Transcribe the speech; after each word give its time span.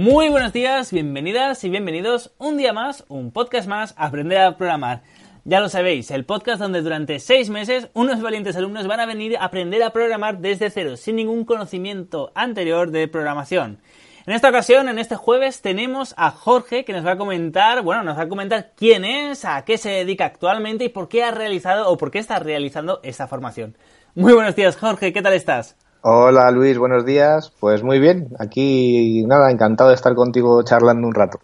Muy 0.00 0.30
buenos 0.30 0.54
días, 0.54 0.94
bienvenidas 0.94 1.62
y 1.62 1.68
bienvenidos 1.68 2.32
un 2.38 2.56
día 2.56 2.72
más, 2.72 3.04
un 3.08 3.32
podcast 3.32 3.68
más, 3.68 3.92
Aprender 3.98 4.38
a 4.38 4.56
Programar. 4.56 5.02
Ya 5.44 5.60
lo 5.60 5.68
sabéis, 5.68 6.10
el 6.10 6.24
podcast 6.24 6.58
donde 6.58 6.80
durante 6.80 7.18
seis 7.18 7.50
meses 7.50 7.88
unos 7.92 8.22
valientes 8.22 8.56
alumnos 8.56 8.86
van 8.86 9.00
a 9.00 9.04
venir 9.04 9.36
a 9.36 9.44
aprender 9.44 9.82
a 9.82 9.90
programar 9.90 10.38
desde 10.38 10.70
cero, 10.70 10.96
sin 10.96 11.16
ningún 11.16 11.44
conocimiento 11.44 12.32
anterior 12.34 12.90
de 12.90 13.08
programación. 13.08 13.78
En 14.24 14.32
esta 14.32 14.48
ocasión, 14.48 14.88
en 14.88 14.98
este 14.98 15.16
jueves, 15.16 15.60
tenemos 15.60 16.14
a 16.16 16.30
Jorge 16.30 16.86
que 16.86 16.94
nos 16.94 17.04
va 17.04 17.12
a 17.12 17.18
comentar, 17.18 17.82
bueno, 17.82 18.02
nos 18.02 18.16
va 18.16 18.22
a 18.22 18.28
comentar 18.30 18.72
quién 18.74 19.04
es, 19.04 19.44
a 19.44 19.66
qué 19.66 19.76
se 19.76 19.90
dedica 19.90 20.24
actualmente 20.24 20.84
y 20.84 20.88
por 20.88 21.10
qué 21.10 21.24
ha 21.24 21.30
realizado 21.30 21.90
o 21.90 21.98
por 21.98 22.10
qué 22.10 22.20
está 22.20 22.38
realizando 22.38 23.00
esta 23.02 23.28
formación. 23.28 23.76
Muy 24.14 24.32
buenos 24.32 24.56
días, 24.56 24.78
Jorge, 24.78 25.12
¿qué 25.12 25.20
tal 25.20 25.34
estás? 25.34 25.76
Hola 26.02 26.50
Luis, 26.50 26.78
buenos 26.78 27.04
días. 27.04 27.52
Pues 27.60 27.82
muy 27.82 27.98
bien, 27.98 28.28
aquí 28.38 29.22
nada, 29.26 29.50
encantado 29.50 29.90
de 29.90 29.96
estar 29.96 30.14
contigo 30.14 30.62
charlando 30.62 31.06
un 31.06 31.14
rato. 31.14 31.40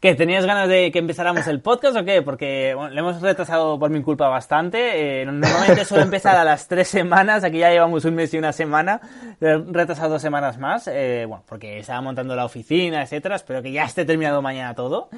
¿Qué? 0.00 0.16
¿Tenías 0.16 0.44
ganas 0.44 0.68
de 0.68 0.90
que 0.90 0.98
empezáramos 0.98 1.46
el 1.46 1.60
podcast 1.60 1.96
o 1.96 2.04
qué? 2.04 2.22
Porque 2.22 2.74
le 2.90 2.98
hemos 2.98 3.22
retrasado 3.22 3.78
por 3.78 3.88
mi 3.88 4.02
culpa 4.02 4.26
bastante. 4.26 5.20
Eh, 5.20 5.24
normalmente 5.24 5.84
suele 5.84 6.02
empezar 6.02 6.36
a 6.36 6.42
las 6.42 6.66
tres 6.66 6.88
semanas, 6.88 7.44
aquí 7.44 7.58
ya 7.58 7.70
llevamos 7.70 8.04
un 8.04 8.16
mes 8.16 8.34
y 8.34 8.38
una 8.38 8.52
semana. 8.52 9.00
Retrasado 9.40 10.10
dos 10.10 10.22
semanas 10.22 10.58
más, 10.58 10.88
eh, 10.88 11.24
bueno, 11.28 11.44
porque 11.48 11.78
estaba 11.78 12.00
montando 12.00 12.34
la 12.34 12.44
oficina, 12.44 13.02
etcétera. 13.02 13.36
Espero 13.36 13.62
que 13.62 13.70
ya 13.70 13.84
esté 13.84 14.04
terminado 14.04 14.42
mañana 14.42 14.74
todo. 14.74 15.08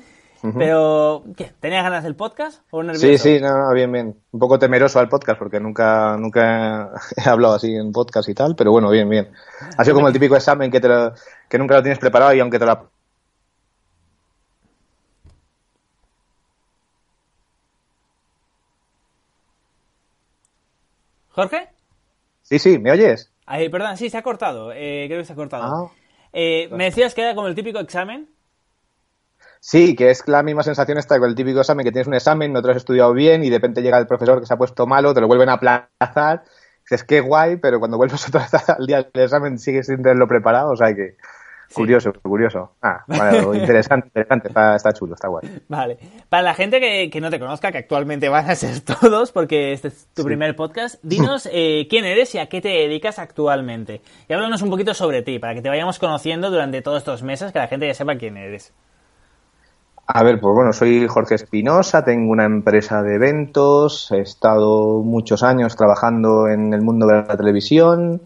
Pero, 0.53 1.25
¿qué? 1.39 1.53
¿Tenías 1.59 1.83
ganas 1.85 2.05
del 2.05 2.17
podcast 2.17 2.63
o 2.71 2.83
nervioso? 2.83 3.07
Sí, 3.07 3.17
sí, 3.17 3.41
no, 3.41 3.57
no, 3.57 3.73
bien, 3.73 3.91
bien. 3.91 4.15
Un 4.31 4.41
poco 4.41 4.59
temeroso 4.59 5.01
al 5.01 5.09
podcast 5.09 5.39
porque 5.39 5.59
nunca, 5.59 6.19
nunca 6.19 6.91
he 7.17 7.27
hablado 7.29 7.55
así 7.55 7.75
en 7.75 7.93
podcast 7.93 8.29
y 8.29 8.35
tal, 8.35 8.55
pero 8.55 8.71
bueno, 8.71 8.91
bien, 8.91 9.09
bien. 9.09 9.31
Ha 9.79 9.85
sido 9.85 9.95
como 9.97 10.09
el 10.09 10.13
típico 10.13 10.37
examen 10.37 10.71
que, 10.71 10.81
te 10.81 10.89
lo- 10.89 11.15
que 11.49 11.57
nunca 11.59 11.77
lo 11.77 11.83
tienes 11.83 11.99
preparado 11.99 12.35
y 12.35 12.41
aunque 12.41 12.59
te 12.59 12.67
lo... 12.67 12.91
¿Jorge? 21.31 21.69
Sí, 22.43 22.59
sí, 22.59 22.79
¿me 22.79 22.93
oyes? 22.93 23.31
Ay, 23.47 23.69
perdón, 23.69 23.97
sí, 23.97 24.09
se 24.11 24.19
ha 24.19 24.23
cortado. 24.23 24.73
Eh, 24.73 25.05
creo 25.09 25.21
que 25.21 25.25
se 25.25 25.33
ha 25.33 25.37
cortado. 25.37 25.65
Ah. 25.65 25.91
Eh, 26.33 26.69
me 26.73 26.85
decías 26.85 27.15
que 27.15 27.23
era 27.23 27.35
como 27.35 27.49
el 27.49 27.55
típico 27.55 27.79
examen. 27.79 28.29
Sí, 29.67 29.97
que 29.97 30.11
es 30.11 30.29
la 30.29 30.43
misma 30.43 30.63
sensación 30.63 30.99
esta 30.99 31.19
con 31.19 31.31
el 31.31 31.35
típico 31.35 31.61
examen, 31.61 31.87
que 31.87 31.91
tienes 31.91 32.07
un 32.07 32.13
examen, 32.13 32.53
no 32.53 32.61
te 32.61 32.69
lo 32.69 32.73
has 32.73 32.77
estudiado 32.77 33.15
bien 33.15 33.43
y 33.45 33.49
de 33.49 33.57
repente 33.57 33.81
llega 33.81 33.97
el 33.97 34.07
profesor 34.07 34.39
que 34.39 34.45
se 34.45 34.53
ha 34.53 34.59
puesto 34.59 34.87
malo, 34.87 35.15
te 35.15 35.23
lo 35.23 35.27
vuelven 35.27 35.49
a 35.49 35.55
aplazar, 35.55 36.43
dices 36.83 37.03
que 37.03 37.21
guay, 37.21 37.57
pero 37.57 37.79
cuando 37.79 37.97
vuelves 37.97 38.29
otra 38.29 38.43
vez 38.43 38.69
al 38.69 38.87
día 38.87 38.99
del 38.99 39.25
examen 39.25 39.59
sigues 39.59 39.87
sin 39.87 40.03
tenerlo 40.03 40.29
preparado, 40.29 40.73
o 40.73 40.77
sea 40.77 40.95
que 40.95 41.17
curioso, 41.73 42.13
curioso. 42.13 42.73
Ah, 42.83 43.05
bueno, 43.07 43.55
interesante, 43.55 44.09
interesante, 44.09 44.49
está, 44.49 44.77
está 44.77 44.93
chulo, 44.93 45.15
está 45.15 45.29
guay. 45.29 45.49
Vale. 45.67 45.97
Para 46.29 46.43
la 46.43 46.53
gente 46.53 46.79
que, 46.79 47.09
que 47.09 47.23
no 47.23 47.31
te 47.31 47.41
conozca, 47.41 47.73
que 47.73 47.79
actualmente 47.79 48.29
van 48.29 48.51
a 48.51 48.55
ser 48.57 48.81
todos, 49.01 49.33
porque 49.33 49.73
este 49.73 49.89
es 49.89 50.09
tu 50.13 50.25
primer 50.25 50.57
podcast, 50.57 51.03
dinos 51.03 51.49
eh, 51.51 51.87
quién 51.89 52.05
eres 52.05 52.35
y 52.35 52.39
a 52.39 52.51
qué 52.51 52.61
te 52.61 52.69
dedicas 52.69 53.19
actualmente. 53.19 54.03
Y 54.29 54.35
háblanos 54.35 54.61
un 54.61 54.69
poquito 54.69 54.93
sobre 54.93 55.23
ti, 55.23 55.39
para 55.39 55.55
que 55.55 55.63
te 55.63 55.71
vayamos 55.71 55.99
conociendo 55.99 56.51
durante 56.51 56.83
todos 56.83 56.99
estos 56.99 57.23
meses, 57.23 57.51
que 57.51 57.61
la 57.61 57.69
gente 57.69 57.87
ya 57.87 57.95
sepa 57.95 58.17
quién 58.17 58.37
eres. 58.37 58.75
A 60.07 60.23
ver, 60.23 60.39
pues 60.39 60.55
bueno, 60.55 60.73
soy 60.75 61.07
Jorge 61.09 61.37
Espinosa, 61.37 62.05
tengo 62.05 62.31
una 62.31 62.45
empresa 62.45 63.03
de 63.03 63.15
eventos, 63.15 64.11
he 64.13 64.21
estado 64.21 65.01
muchos 65.01 65.43
años 65.43 65.77
trabajando 65.77 66.47
en 66.47 66.75
el 66.75 66.83
mundo 66.83 67.07
de 67.07 67.23
la 67.23 67.37
televisión, 67.39 68.21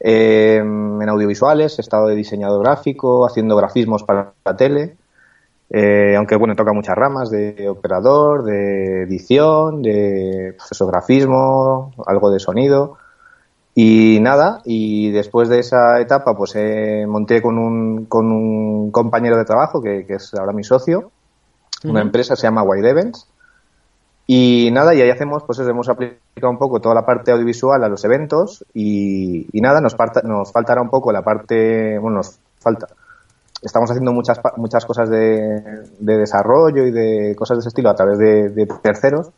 eh, 0.00 0.56
en 0.56 1.08
audiovisuales, 1.08 1.78
he 1.78 1.82
estado 1.82 2.06
de 2.06 2.14
diseñador 2.14 2.62
gráfico, 2.62 3.26
haciendo 3.26 3.54
grafismos 3.54 4.02
para 4.02 4.32
la 4.46 4.56
tele, 4.56 4.96
eh, 5.68 6.14
aunque 6.16 6.36
bueno, 6.36 6.56
toca 6.56 6.72
muchas 6.72 6.96
ramas 6.96 7.30
de 7.30 7.68
operador, 7.68 8.42
de 8.42 9.02
edición, 9.02 9.82
de 9.82 10.56
pues 10.56 10.80
grafismo, 10.90 11.92
algo 12.06 12.30
de 12.30 12.40
sonido. 12.40 12.96
Y 13.74 14.20
nada, 14.20 14.60
y 14.64 15.10
después 15.10 15.48
de 15.48 15.58
esa 15.58 16.00
etapa, 16.00 16.36
pues 16.36 16.52
eh, 16.54 17.06
monté 17.08 17.42
con 17.42 17.58
un, 17.58 18.04
con 18.06 18.30
un 18.30 18.90
compañero 18.92 19.36
de 19.36 19.44
trabajo, 19.44 19.82
que, 19.82 20.06
que 20.06 20.14
es 20.14 20.32
ahora 20.34 20.52
mi 20.52 20.62
socio, 20.62 21.10
una 21.90 22.00
empresa, 22.02 22.36
se 22.36 22.42
llama 22.44 22.62
Wide 22.62 22.88
Events. 22.88 23.26
Y 24.26 24.70
nada, 24.72 24.94
y 24.94 25.02
ahí 25.02 25.10
hacemos, 25.10 25.42
pues 25.44 25.58
eso, 25.58 25.68
hemos 25.68 25.88
aplicado 25.88 26.50
un 26.50 26.56
poco 26.56 26.80
toda 26.80 26.94
la 26.94 27.04
parte 27.04 27.30
audiovisual 27.32 27.82
a 27.84 27.88
los 27.88 28.04
eventos 28.04 28.64
y, 28.72 29.48
y 29.52 29.60
nada, 29.60 29.80
nos, 29.82 29.94
parta- 29.94 30.22
nos 30.22 30.50
faltará 30.50 30.80
un 30.80 30.88
poco 30.88 31.12
la 31.12 31.22
parte, 31.22 31.98
bueno, 31.98 32.18
nos 32.18 32.38
falta. 32.60 32.86
Estamos 33.60 33.90
haciendo 33.90 34.12
muchas, 34.12 34.40
muchas 34.56 34.86
cosas 34.86 35.10
de, 35.10 35.60
de 35.98 36.16
desarrollo 36.16 36.86
y 36.86 36.90
de 36.90 37.34
cosas 37.36 37.58
de 37.58 37.60
ese 37.60 37.68
estilo 37.68 37.90
a 37.90 37.94
través 37.96 38.18
de, 38.18 38.48
de 38.50 38.66
terceros. 38.66 39.30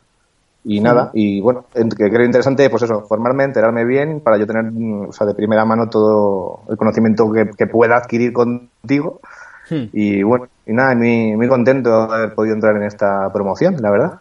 Y 0.69 0.81
nada, 0.81 1.11
y 1.13 1.39
bueno, 1.39 1.65
en- 1.73 1.89
que 1.89 2.09
creo 2.09 2.25
interesante, 2.25 2.69
pues 2.69 2.83
eso, 2.83 3.01
formarme, 3.07 3.45
enterarme 3.45 3.85
bien 3.85 4.19
para 4.19 4.37
yo 4.37 4.45
tener, 4.45 4.65
o 5.07 5.13
sea, 5.13 5.25
de 5.25 5.33
primera 5.33 5.63
mano 5.63 5.89
todo 5.89 6.59
el 6.69 6.75
conocimiento 6.75 7.31
que, 7.31 7.49
que 7.57 7.67
pueda 7.67 7.95
adquirir 7.95 8.33
contigo. 8.33 9.21
Hmm. 9.69 9.85
Y 9.93 10.23
bueno, 10.23 10.47
y 10.65 10.73
nada, 10.73 10.93
muy, 10.93 11.37
muy 11.37 11.47
contento 11.47 12.07
de 12.07 12.13
haber 12.15 12.35
podido 12.35 12.53
entrar 12.55 12.75
en 12.75 12.83
esta 12.83 13.31
promoción, 13.31 13.77
la 13.79 13.91
verdad. 13.91 14.13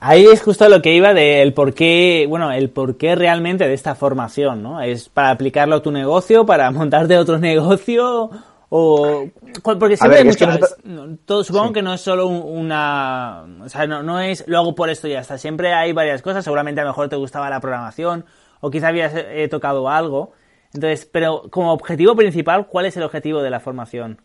Ahí 0.00 0.24
es 0.24 0.42
justo 0.42 0.68
lo 0.68 0.80
que 0.80 0.94
iba 0.94 1.12
del 1.12 1.52
por 1.52 1.74
qué, 1.74 2.26
bueno, 2.28 2.50
el 2.50 2.70
por 2.70 2.96
qué 2.96 3.14
realmente 3.14 3.68
de 3.68 3.74
esta 3.74 3.94
formación, 3.94 4.62
¿no? 4.62 4.80
¿Es 4.80 5.08
para 5.10 5.30
aplicarlo 5.30 5.76
a 5.76 5.82
tu 5.82 5.92
negocio, 5.92 6.46
para 6.46 6.70
montarte 6.72 7.16
otro 7.18 7.38
negocio? 7.38 8.30
O, 8.72 9.26
porque 9.64 9.96
siempre 9.96 10.18
ver, 10.18 10.26
hay 10.26 10.28
es 10.28 10.36
que 10.36 10.46
muchas, 10.46 10.60
nosotros- 10.84 11.18
todo, 11.24 11.42
supongo 11.44 11.66
Sí. 11.68 11.72
que 11.74 11.82
no 11.82 11.92
es 11.94 12.00
solo 12.00 12.28
un- 12.28 12.42
una, 12.66 13.44
o 13.64 13.68
sea, 13.68 13.86
no, 13.88 14.02
no 14.04 14.20
es 14.20 14.44
lo 14.46 14.58
hago 14.58 14.74
por 14.76 14.88
esto 14.90 15.08
y 15.08 15.12
ya 15.12 15.20
está. 15.20 15.38
Siempre 15.38 15.74
hay 15.74 15.92
varias 15.92 16.22
cosas. 16.22 16.44
Seguramente 16.44 16.80
a 16.80 16.84
lo 16.84 16.90
mejor 16.90 17.08
te 17.08 17.16
gustaba 17.16 17.50
la 17.50 17.58
programación 17.60 18.24
o 18.60 18.70
quizá 18.70 18.88
habías 18.88 19.12
eh, 19.16 19.48
tocado 19.50 19.88
algo. 19.88 20.32
Entonces, 20.72 21.04
pero 21.04 21.42
como 21.50 21.72
objetivo 21.72 22.14
principal, 22.14 22.68
¿cuál 22.68 22.86
es 22.86 22.96
el 22.96 23.02
objetivo 23.02 23.42
de 23.42 23.50
la 23.50 23.58
formación? 23.58 24.20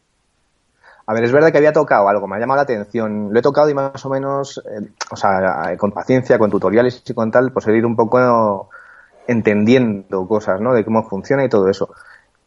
A 1.08 1.14
ver, 1.14 1.24
es 1.24 1.32
verdad 1.32 1.52
que 1.52 1.58
había 1.58 1.74
tocado 1.74 2.08
algo, 2.08 2.28
me 2.28 2.36
ha 2.36 2.40
llamado 2.40 2.58
la 2.58 2.64
atención. 2.64 3.30
Lo 3.34 3.40
he 3.40 3.42
tocado 3.42 3.68
y 3.70 3.74
más 3.74 4.06
o 4.06 4.10
menos, 4.10 4.60
eh, 4.60 4.90
o 5.12 5.16
sea, 5.16 5.72
eh, 5.72 5.78
con 5.78 5.92
paciencia, 5.92 6.38
con 6.38 6.52
tutoriales 6.52 7.02
y 7.08 7.14
con 7.16 7.32
tal, 7.32 7.52
pues 7.52 7.68
he 7.68 7.76
ido 7.76 7.88
un 7.88 7.96
poco 7.96 8.70
entendiendo 9.28 10.28
cosas, 10.28 10.62
¿no? 10.62 10.74
De 10.74 10.86
cómo 10.86 11.04
funciona 11.10 11.44
y 11.44 11.50
todo 11.50 11.68
eso. 11.70 11.90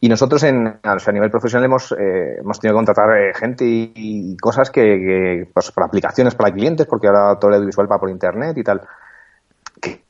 Y 0.00 0.08
nosotros 0.08 0.44
en, 0.44 0.78
a 0.82 1.12
nivel 1.12 1.30
profesional 1.30 1.64
hemos, 1.64 1.92
eh, 1.92 2.36
hemos 2.38 2.60
tenido 2.60 2.74
que 2.74 2.78
contratar 2.78 3.18
eh, 3.18 3.34
gente 3.34 3.64
y, 3.66 4.36
cosas 4.36 4.70
que, 4.70 5.48
pues, 5.52 5.72
para 5.72 5.88
aplicaciones 5.88 6.36
para 6.36 6.52
clientes, 6.52 6.86
porque 6.86 7.08
ahora 7.08 7.36
todo 7.38 7.50
el 7.50 7.56
audiovisual 7.56 7.90
va 7.90 7.98
por 7.98 8.08
internet 8.08 8.56
y 8.56 8.62
tal. 8.62 8.82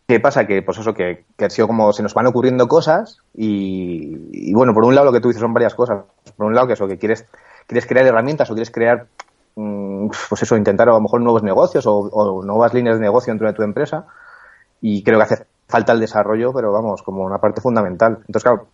¿Qué, 0.07 0.21
pasa? 0.21 0.47
Que, 0.47 0.63
pues 0.63 0.79
eso, 0.79 0.93
que, 0.93 1.25
ha 1.39 1.51
sido 1.51 1.67
como 1.67 1.93
se 1.93 2.03
nos 2.03 2.13
van 2.13 2.27
ocurriendo 2.27 2.69
cosas 2.69 3.19
y, 3.35 4.53
bueno, 4.53 4.75
por 4.75 4.85
un 4.85 4.95
lado 4.95 5.07
lo 5.07 5.13
que 5.13 5.21
tú 5.21 5.29
dices 5.29 5.41
son 5.41 5.55
varias 5.55 5.75
cosas. 5.75 6.05
Por 6.37 6.47
un 6.47 6.55
lado 6.55 6.67
que 6.67 6.75
eso, 6.75 6.87
que 6.87 6.99
quieres, 6.99 7.27
quieres 7.67 7.87
crear 7.87 8.07
herramientas 8.07 8.51
o 8.51 8.55
quieres 8.55 8.71
crear, 8.71 9.07
mm, 9.55 10.09
pues 10.29 10.43
eso, 10.43 10.57
intentar 10.57 10.89
a 10.91 10.93
lo 10.93 11.01
mejor 11.01 11.23
nuevos 11.23 11.43
negocios 11.43 11.87
o 11.87 12.43
nuevas 12.45 12.75
líneas 12.75 12.97
de 12.97 13.03
negocio 13.03 13.33
dentro 13.33 13.49
de 13.49 13.55
tu 13.55 13.63
empresa 13.63 14.07
y 14.81 15.03
creo 15.03 15.19
que 15.19 15.25
hace 15.25 15.47
falta 15.67 15.93
el 15.93 16.01
desarrollo, 16.01 16.53
pero 16.53 16.73
vamos, 16.73 17.03
como 17.03 17.25
una 17.25 17.39
parte 17.39 17.61
fundamental. 17.61 18.19
Entonces, 18.21 18.43
claro, 18.43 18.69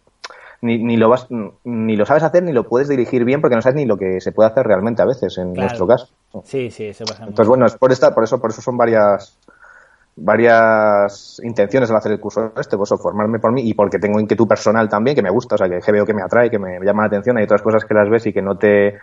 ni, 0.65 0.79
ni, 0.79 0.97
lo 0.97 1.11
vas, 1.11 1.29
ni 1.65 1.97
lo 1.97 2.07
sabes 2.07 2.23
hacer 2.23 2.43
ni 2.43 2.53
lo 2.53 2.65
puedes 2.65 2.89
dirigir 2.89 3.25
bien 3.25 3.41
porque 3.43 3.55
no 3.55 3.63
sabes 3.63 3.77
ni 3.77 3.85
lo 3.85 3.99
que 3.99 4.21
se 4.21 4.33
puede 4.33 4.49
hacer 4.49 4.67
realmente 4.67 5.03
a 5.03 5.05
veces 5.05 5.37
en 5.37 5.53
nuestro 5.53 5.87
caso. 5.87 6.09
Sí, 6.45 6.71
sí, 6.71 6.87
eso 6.87 7.05
pasa. 7.05 7.25
Entonces, 7.25 7.49
bueno, 7.49 7.67
es 7.67 7.77
por 7.77 7.93
esta, 7.93 8.15
por 8.15 8.25
eso, 8.25 8.41
por 8.41 8.51
eso 8.51 8.63
son 8.63 8.77
varias 8.77 9.39
varias 10.17 11.41
intenciones 11.43 11.91
al 11.91 11.97
hacer 11.97 12.13
el 12.13 12.21
curso 12.21 12.53
este, 12.57 12.77
pues 12.77 12.89
formarme 12.91 13.41
por 13.41 13.53
mí 13.53 13.69
y 13.69 13.75
porque 13.75 13.99
tengo 13.99 14.21
inquietud 14.21 14.47
personal 14.47 14.89
también 14.89 15.17
que 15.17 15.23
me 15.23 15.31
gusta, 15.31 15.57
o 15.57 15.59
sea, 15.59 15.69
que 15.69 15.93
veo 15.93 16.07
que 16.07 16.15
me 16.15 16.23
atrae, 16.23 16.51
que 16.51 16.59
me 16.59 16.79
llama 16.81 17.03
la 17.03 17.09
atención, 17.09 17.37
hay 17.37 17.45
otras 17.45 17.63
cosas 17.63 17.85
que 17.85 17.95
las 17.95 18.09
ves 18.09 18.27
y 18.27 18.33
que 18.33 18.41
no 18.41 18.57
te 18.57 18.99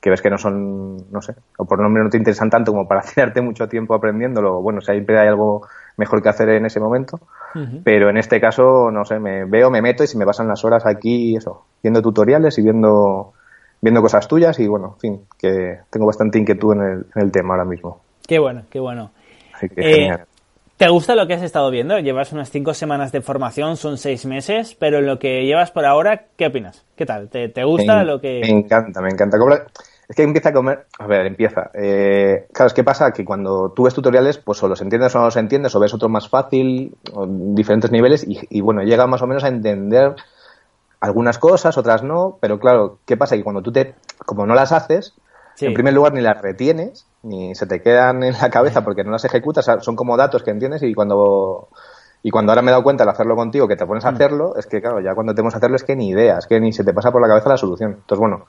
que 0.00 0.10
ves 0.10 0.20
que 0.20 0.28
no 0.28 0.36
son, 0.36 1.10
no 1.10 1.22
sé, 1.22 1.34
o 1.56 1.64
por 1.64 1.80
nombre 1.80 2.02
no 2.02 2.10
te 2.10 2.18
interesan 2.18 2.50
tanto 2.50 2.72
como 2.72 2.86
para 2.86 3.00
tirarte 3.14 3.40
mucho 3.40 3.68
tiempo 3.68 3.94
aprendiéndolo, 3.94 4.60
bueno, 4.60 4.80
siempre 4.80 5.18
hay 5.18 5.28
algo 5.28 5.66
mejor 5.96 6.22
que 6.22 6.28
hacer 6.28 6.48
en 6.50 6.66
ese 6.66 6.80
momento, 6.80 7.20
pero 7.84 8.10
en 8.10 8.18
este 8.18 8.40
caso, 8.40 8.90
no 8.90 9.04
sé, 9.04 9.18
me 9.18 9.44
veo, 9.44 9.70
me 9.70 9.80
meto 9.80 10.04
y 10.04 10.06
si 10.06 10.18
me 10.18 10.26
pasan 10.26 10.48
las 10.48 10.64
horas 10.64 10.84
aquí, 10.86 11.36
eso, 11.36 11.64
viendo 11.82 12.02
tutoriales 12.02 12.58
y 12.58 12.62
viendo, 12.62 13.32
viendo 13.80 14.02
cosas 14.02 14.28
tuyas 14.28 14.58
y 14.58 14.66
bueno, 14.66 14.94
en 14.94 15.00
fin, 15.00 15.20
que 15.38 15.78
tengo 15.90 16.06
bastante 16.06 16.38
inquietud 16.38 16.74
en 16.74 16.82
el, 16.82 17.06
en 17.14 17.22
el 17.22 17.32
tema 17.32 17.54
ahora 17.54 17.64
mismo. 17.64 18.00
Qué 18.26 18.38
bueno, 18.38 18.64
qué 18.70 18.80
bueno. 18.80 19.10
Así 19.54 19.68
que 19.68 19.80
Eh, 19.80 19.94
genial. 19.94 20.26
¿Te 20.76 20.88
gusta 20.90 21.14
lo 21.14 21.26
que 21.26 21.32
has 21.32 21.42
estado 21.42 21.70
viendo? 21.70 21.98
Llevas 21.98 22.34
unas 22.34 22.50
cinco 22.50 22.74
semanas 22.74 23.10
de 23.10 23.22
formación, 23.22 23.78
son 23.78 23.96
seis 23.96 24.26
meses, 24.26 24.76
pero 24.78 24.98
en 24.98 25.06
lo 25.06 25.18
que 25.18 25.46
llevas 25.46 25.70
por 25.70 25.86
ahora, 25.86 26.26
¿qué 26.36 26.48
opinas? 26.48 26.84
¿Qué 26.96 27.06
tal? 27.06 27.30
¿Te, 27.30 27.48
te 27.48 27.64
gusta 27.64 28.00
me, 28.00 28.04
lo 28.04 28.20
que...? 28.20 28.40
Me 28.42 28.50
encanta, 28.50 29.00
me 29.00 29.08
encanta. 29.08 29.38
Es 30.08 30.14
que 30.16 30.22
empieza 30.22 30.50
a 30.50 30.52
comer... 30.52 30.86
A 30.98 31.06
ver, 31.06 31.26
empieza. 31.26 31.70
Eh, 31.74 32.46
claro, 32.52 32.68
es 32.68 32.74
que 32.74 32.84
pasa 32.84 33.10
que 33.12 33.24
cuando 33.24 33.70
tú 33.74 33.84
ves 33.84 33.94
tutoriales, 33.94 34.38
pues 34.38 34.62
o 34.62 34.68
los 34.68 34.80
entiendes 34.80 35.14
o 35.14 35.18
no 35.18 35.24
los 35.26 35.36
entiendes, 35.36 35.74
o 35.74 35.80
ves 35.80 35.92
otro 35.94 36.08
más 36.08 36.28
fácil, 36.28 36.96
o 37.12 37.26
diferentes 37.26 37.90
niveles, 37.90 38.24
y, 38.26 38.38
y 38.50 38.60
bueno, 38.60 38.82
llega 38.82 39.06
más 39.06 39.22
o 39.22 39.26
menos 39.26 39.42
a 39.44 39.48
entender 39.48 40.14
algunas 41.00 41.38
cosas, 41.38 41.76
otras 41.76 42.02
no, 42.02 42.38
pero 42.40 42.58
claro, 42.58 42.98
¿qué 43.04 43.16
pasa? 43.16 43.36
Que 43.36 43.44
cuando 43.44 43.62
tú 43.62 43.72
te... 43.72 43.94
Como 44.24 44.46
no 44.46 44.54
las 44.54 44.72
haces, 44.72 45.14
Sí. 45.56 45.64
en 45.64 45.72
primer 45.72 45.94
lugar 45.94 46.12
ni 46.12 46.20
las 46.20 46.42
retienes, 46.42 47.06
ni 47.22 47.54
se 47.54 47.66
te 47.66 47.80
quedan 47.80 48.22
en 48.22 48.34
la 48.34 48.50
cabeza 48.50 48.84
porque 48.84 49.04
no 49.04 49.10
las 49.10 49.24
ejecutas, 49.24 49.66
son 49.80 49.96
como 49.96 50.16
datos 50.18 50.42
que 50.42 50.50
entiendes 50.50 50.82
y 50.82 50.92
cuando... 50.94 51.68
Y 52.22 52.30
cuando 52.30 52.52
ahora 52.52 52.60
me 52.60 52.68
he 52.68 52.72
dado 52.72 52.82
cuenta 52.82 53.04
al 53.04 53.08
hacerlo 53.10 53.36
contigo, 53.36 53.66
que 53.68 53.76
te 53.76 53.86
pones 53.86 54.04
a 54.04 54.10
hacerlo, 54.10 54.54
es 54.56 54.66
que 54.66 54.80
claro, 54.82 55.00
ya 55.00 55.14
cuando 55.14 55.32
te 55.34 55.40
pones 55.42 55.54
a 55.54 55.58
hacerlo 55.58 55.76
es 55.76 55.84
que 55.84 55.96
ni 55.96 56.08
idea, 56.08 56.38
es 56.38 56.46
que 56.46 56.60
ni 56.60 56.72
se 56.72 56.84
te 56.84 56.92
pasa 56.92 57.10
por 57.12 57.22
la 57.22 57.28
cabeza 57.28 57.48
la 57.48 57.56
solución. 57.56 57.92
Entonces, 57.92 58.18
bueno, 58.18 58.46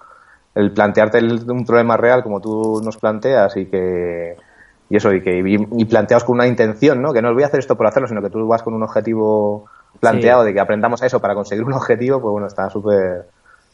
el 0.57 0.71
plantearte 0.71 1.19
el- 1.19 1.49
un 1.49 1.65
problema 1.65 1.95
real 1.97 2.23
como 2.23 2.41
tú 2.41 2.81
nos 2.83 2.97
planteas 2.97 3.55
y 3.57 3.65
que 3.67 4.35
y 4.89 4.95
eso 4.97 5.13
y 5.13 5.21
que 5.21 5.37
y, 5.39 5.67
y 5.81 5.85
planteados 5.85 6.23
con 6.23 6.35
una 6.35 6.47
intención, 6.47 7.01
¿no? 7.01 7.13
Que 7.13 7.21
no 7.21 7.29
os 7.29 7.33
voy 7.33 7.43
a 7.43 7.47
hacer 7.47 7.59
esto 7.59 7.75
por 7.75 7.87
hacerlo, 7.87 8.07
sino 8.07 8.21
que 8.21 8.29
tú 8.29 8.47
vas 8.47 8.63
con 8.63 8.73
un 8.73 8.83
objetivo 8.83 9.65
planteado 9.99 10.43
de 10.43 10.53
que 10.53 10.59
aprendamos 10.59 11.01
a 11.01 11.05
eso 11.07 11.19
para 11.19 11.35
conseguir 11.35 11.63
un 11.65 11.73
objetivo, 11.73 12.21
pues 12.21 12.31
bueno, 12.31 12.47
está 12.47 12.69
súper 12.69 13.25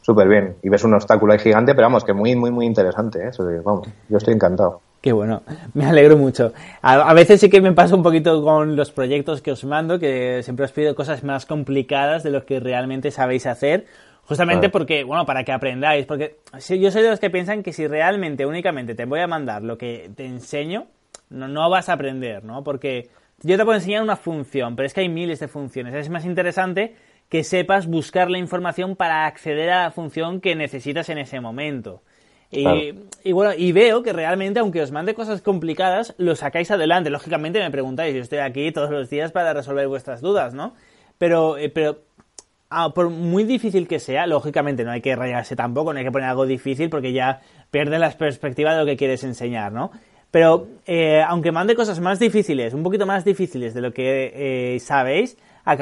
súper 0.02 0.28
bien. 0.28 0.56
Y 0.64 0.70
ves 0.70 0.84
un 0.84 0.94
obstáculo 0.94 1.34
ahí 1.34 1.40
gigante, 1.40 1.76
pero 1.76 1.86
vamos, 1.88 2.04
que 2.04 2.14
muy 2.14 2.36
muy 2.36 2.52
muy 2.52 2.66
interesante, 2.66 3.20
¿eh? 3.20 3.28
Eso 3.30 3.46
de- 3.46 3.60
vamos, 3.62 3.88
yo 4.10 4.18
estoy 4.18 4.34
encantado. 4.34 4.82
Qué 5.02 5.12
bueno, 5.14 5.44
me 5.74 5.86
alegro 5.86 6.18
mucho. 6.18 6.54
A, 6.82 6.94
a 7.10 7.14
veces 7.14 7.40
sí 7.42 7.50
que 7.50 7.62
me 7.62 7.74
pasa 7.74 7.94
un 7.96 8.04
poquito 8.04 8.42
con 8.44 8.76
los 8.76 8.92
proyectos 8.92 9.42
que 9.42 9.52
os 9.52 9.64
mando, 9.66 10.00
que 10.00 10.42
siempre 10.44 10.66
os 10.66 10.72
pido 10.72 10.96
cosas 10.96 11.24
más 11.24 11.46
complicadas 11.46 12.24
de 12.24 12.32
lo 12.32 12.46
que 12.46 12.60
realmente 12.60 13.12
sabéis 13.12 13.46
hacer, 13.46 13.86
justamente 14.26 14.70
porque, 14.70 15.04
bueno, 15.04 15.26
para 15.26 15.44
que 15.44 15.52
aprendáis, 15.52 16.06
porque 16.06 16.38
yo 16.70 16.92
soy 16.92 17.04
de 17.04 17.10
los 17.10 17.20
que 17.20 17.30
piensan 17.30 17.64
que 17.64 17.74
si 17.74 17.88
realmente 17.88 18.46
únicamente 18.46 18.96
te 18.96 19.06
voy 19.06 19.20
a 19.20 19.28
mandar 19.28 19.64
lo 19.64 19.78
que 19.78 20.10
te 20.16 20.26
enseño, 20.26 20.88
no, 21.30 21.48
no 21.48 21.70
vas 21.70 21.90
a 21.90 21.94
aprender, 21.94 22.44
¿no? 22.44 22.64
Porque 22.64 23.10
yo 23.42 23.58
te 23.58 23.64
puedo 23.66 23.78
enseñar 23.78 24.04
una 24.04 24.16
función, 24.16 24.76
pero 24.76 24.86
es 24.86 24.94
que 24.94 25.02
hay 25.02 25.10
miles 25.10 25.40
de 25.40 25.48
funciones. 25.48 25.94
Es 25.94 26.10
más 26.10 26.26
interesante 26.26 26.96
que 27.30 27.44
sepas 27.44 27.88
buscar 27.88 28.30
la 28.30 28.38
información 28.38 28.96
para 28.96 29.26
acceder 29.26 29.70
a 29.72 29.84
la 29.84 29.92
función 29.92 30.40
que 30.40 30.56
necesitas 30.56 31.10
en 31.10 31.18
ese 31.18 31.40
momento. 31.40 32.02
Y, 32.52 32.62
Claro. 32.62 32.80
y 33.24 33.32
bueno, 33.32 33.54
y 33.58 33.72
veo 33.72 34.04
que 34.04 34.14
realmente, 34.14 34.60
aunque 34.60 34.82
os 34.82 34.92
mande 34.92 35.16
cosas 35.16 35.42
complicadas, 35.42 36.14
lo 36.20 36.36
sacáis 36.36 36.70
adelante. 36.70 37.10
Lógicamente 37.10 37.60
me 37.60 37.72
preguntáis, 37.72 38.14
yo 38.14 38.22
estoy 38.22 38.40
aquí 38.40 38.72
todos 38.72 38.92
los 38.92 39.10
días 39.10 39.32
para 39.32 39.54
resolver 39.54 39.88
vuestras 39.88 40.22
dudas, 40.22 40.54
¿no? 40.54 40.76
Pero, 41.18 41.58
eh, 41.58 41.70
pero 41.70 42.02
ah, 42.74 42.94
por 42.94 43.10
muy 43.10 43.44
difícil 43.44 43.88
que 43.88 44.00
sea, 44.00 44.28
lógicamente 44.28 44.84
no 44.84 44.92
hay 44.92 45.02
que 45.02 45.16
rayarse 45.16 45.56
tampoco, 45.56 45.94
no 45.94 46.00
hay 46.00 46.06
que 46.06 46.12
poner 46.12 46.30
algo 46.30 46.46
difícil 46.46 46.90
porque 46.90 47.14
ya 47.14 47.42
pierdes 47.72 48.00
la 48.00 48.12
perspectiva 48.12 48.74
de 48.74 48.80
lo 48.80 48.86
que 48.86 48.98
quieres 48.98 49.24
enseñar, 49.24 49.72
¿no? 49.72 49.92
Pero 50.32 50.68
eh, 50.88 51.22
aunque 51.22 51.52
mande 51.52 51.76
cosas 51.76 52.00
más 52.00 52.20
difíciles, 52.20 52.74
un 52.74 52.82
poquito 52.82 53.06
más 53.06 53.24
difíciles 53.24 53.76
de 53.76 53.82
lo 53.82 53.94
que 53.94 54.32
eh, 54.76 54.80
sabéis, 54.80 55.38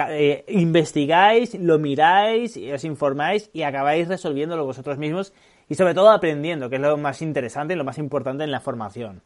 eh, 0.09 0.43
investigáis, 0.49 1.55
lo 1.55 1.79
miráis, 1.79 2.59
os 2.73 2.83
informáis 2.83 3.49
y 3.53 3.63
acabáis 3.63 4.09
resolviéndolo 4.09 4.65
vosotros 4.65 4.97
mismos 4.97 5.33
y 5.69 5.75
sobre 5.75 5.93
todo 5.93 6.11
aprendiendo, 6.11 6.69
que 6.69 6.75
es 6.75 6.81
lo 6.81 6.97
más 6.97 7.21
interesante 7.21 7.75
y 7.75 7.77
lo 7.77 7.85
más 7.85 7.97
importante 7.97 8.43
en 8.43 8.51
la 8.51 8.59
formación. 8.59 9.21